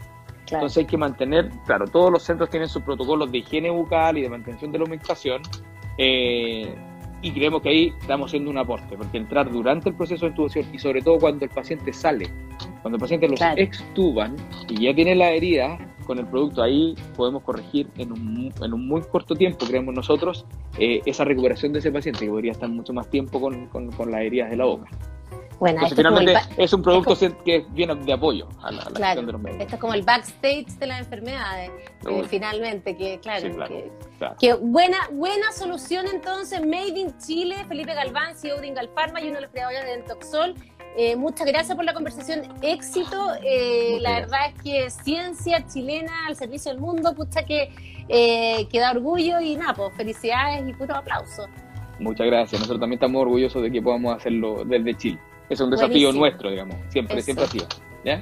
Entonces 0.50 0.78
hay 0.78 0.86
que 0.86 0.96
mantener, 0.96 1.50
claro, 1.66 1.86
todos 1.86 2.10
los 2.10 2.22
centros 2.22 2.48
tienen 2.48 2.68
sus 2.68 2.82
protocolos 2.82 3.30
de 3.30 3.38
higiene 3.38 3.68
bucal 3.68 4.16
y 4.16 4.22
de 4.22 4.30
mantención 4.30 4.72
de 4.72 4.78
la 4.78 4.84
humectación. 4.84 5.42
Eh, 5.98 6.74
y 7.26 7.32
creemos 7.32 7.60
que 7.60 7.68
ahí 7.70 7.92
estamos 8.00 8.30
haciendo 8.30 8.52
un 8.52 8.58
aporte, 8.58 8.96
porque 8.96 9.18
entrar 9.18 9.50
durante 9.50 9.88
el 9.88 9.96
proceso 9.96 10.26
de 10.26 10.30
intubación 10.30 10.64
y 10.72 10.78
sobre 10.78 11.02
todo 11.02 11.18
cuando 11.18 11.44
el 11.44 11.50
paciente 11.50 11.92
sale, 11.92 12.30
cuando 12.82 12.98
el 12.98 13.00
paciente 13.00 13.28
los 13.28 13.40
extuban 13.56 14.36
y 14.68 14.82
ya 14.82 14.94
tiene 14.94 15.16
la 15.16 15.32
herida, 15.32 15.76
con 16.06 16.20
el 16.20 16.26
producto 16.28 16.62
ahí 16.62 16.94
podemos 17.16 17.42
corregir 17.42 17.88
en 17.98 18.12
un, 18.12 18.52
en 18.62 18.72
un 18.72 18.86
muy 18.86 19.02
corto 19.02 19.34
tiempo, 19.34 19.66
creemos 19.66 19.92
nosotros, 19.92 20.46
eh, 20.78 21.00
esa 21.04 21.24
recuperación 21.24 21.72
de 21.72 21.80
ese 21.80 21.90
paciente 21.90 22.24
que 22.24 22.30
podría 22.30 22.52
estar 22.52 22.68
mucho 22.68 22.92
más 22.92 23.10
tiempo 23.10 23.40
con, 23.40 23.66
con, 23.66 23.90
con 23.90 24.12
las 24.12 24.20
heridas 24.20 24.48
de 24.48 24.56
la 24.58 24.66
boca. 24.66 24.88
Bueno, 25.58 25.80
finalmente 25.88 26.38
es, 26.58 26.72
un 26.72 26.82
producto 26.82 27.16
que 27.44 27.64
viene 27.70 27.94
de 27.94 28.12
apoyo 28.12 28.48
a 28.62 28.70
la, 28.70 28.82
a 28.82 29.14
de 29.14 29.22
los 29.22 29.40
médicos. 29.40 29.62
Esto 29.62 29.74
es 29.76 29.80
como 29.80 29.94
el 29.94 30.02
backstage 30.02 30.66
de 30.78 30.86
las 30.86 31.00
enfermedades, 31.00 31.70
eh, 32.06 32.22
finalmente, 32.28 32.96
que 32.96 33.18
claro, 33.20 33.48
que, 34.38 34.54
buena, 34.54 34.98
buena 35.12 35.52
solución 35.52 36.06
entonces, 36.12 36.60
Made 36.60 36.98
in 36.98 37.16
Chile, 37.18 37.64
Felipe 37.68 37.94
Galván, 37.94 38.36
CEO 38.36 38.60
de 38.60 38.66
Ingalfarma 38.66 39.20
y 39.20 39.28
uno 39.28 39.36
de 39.36 39.42
los 39.42 39.50
creadores 39.50 39.84
de 39.84 39.94
Entoxol. 39.94 40.54
Eh, 40.98 41.14
muchas 41.14 41.46
gracias 41.46 41.76
por 41.76 41.84
la 41.84 41.92
conversación, 41.92 42.42
éxito. 42.62 43.32
Eh, 43.42 43.98
la 44.00 44.20
verdad 44.20 44.40
es 44.48 44.62
que 44.62 44.90
ciencia 44.90 45.66
chilena 45.66 46.26
al 46.26 46.36
servicio 46.36 46.70
del 46.70 46.80
mundo, 46.80 47.14
pucha 47.14 47.44
que, 47.44 47.70
eh, 48.08 48.66
da 48.72 48.92
orgullo 48.92 49.40
y 49.40 49.56
nada, 49.56 49.74
pues 49.74 49.94
felicidades 49.94 50.66
y 50.66 50.72
puro 50.72 50.96
aplauso. 50.96 51.46
Muchas 51.98 52.26
gracias, 52.26 52.60
nosotros 52.60 52.80
también 52.80 52.98
estamos 52.98 53.22
orgullosos 53.22 53.62
de 53.62 53.70
que 53.70 53.80
podamos 53.82 54.16
hacerlo 54.16 54.64
desde 54.64 54.94
Chile. 54.94 55.18
Es 55.48 55.60
un 55.60 55.70
desafío 55.70 56.12
nuestro, 56.12 56.50
digamos, 56.50 56.76
siempre, 56.88 57.22
siempre 57.22 57.44
ha 57.44 57.48
sido. 57.48 57.66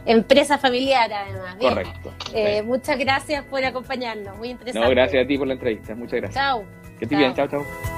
Empresa 0.07 0.59
familiar, 0.59 1.13
además. 1.13 1.57
Correcto. 1.61 2.13
Eh, 2.33 2.63
muchas 2.63 2.99
gracias 2.99 3.45
por 3.45 3.63
acompañarnos, 3.65 4.37
muy 4.39 4.51
interesante. 4.51 4.87
No, 4.87 4.95
gracias 4.95 5.25
a 5.25 5.27
ti 5.27 5.37
por 5.37 5.47
la 5.47 5.55
entrevista, 5.55 5.95
muchas 5.95 6.21
gracias. 6.21 6.43
Chao. 6.43 6.65
Que 6.99 7.05
estés 7.05 7.19
bien, 7.19 7.35
chao, 7.35 7.49
chao. 7.49 7.94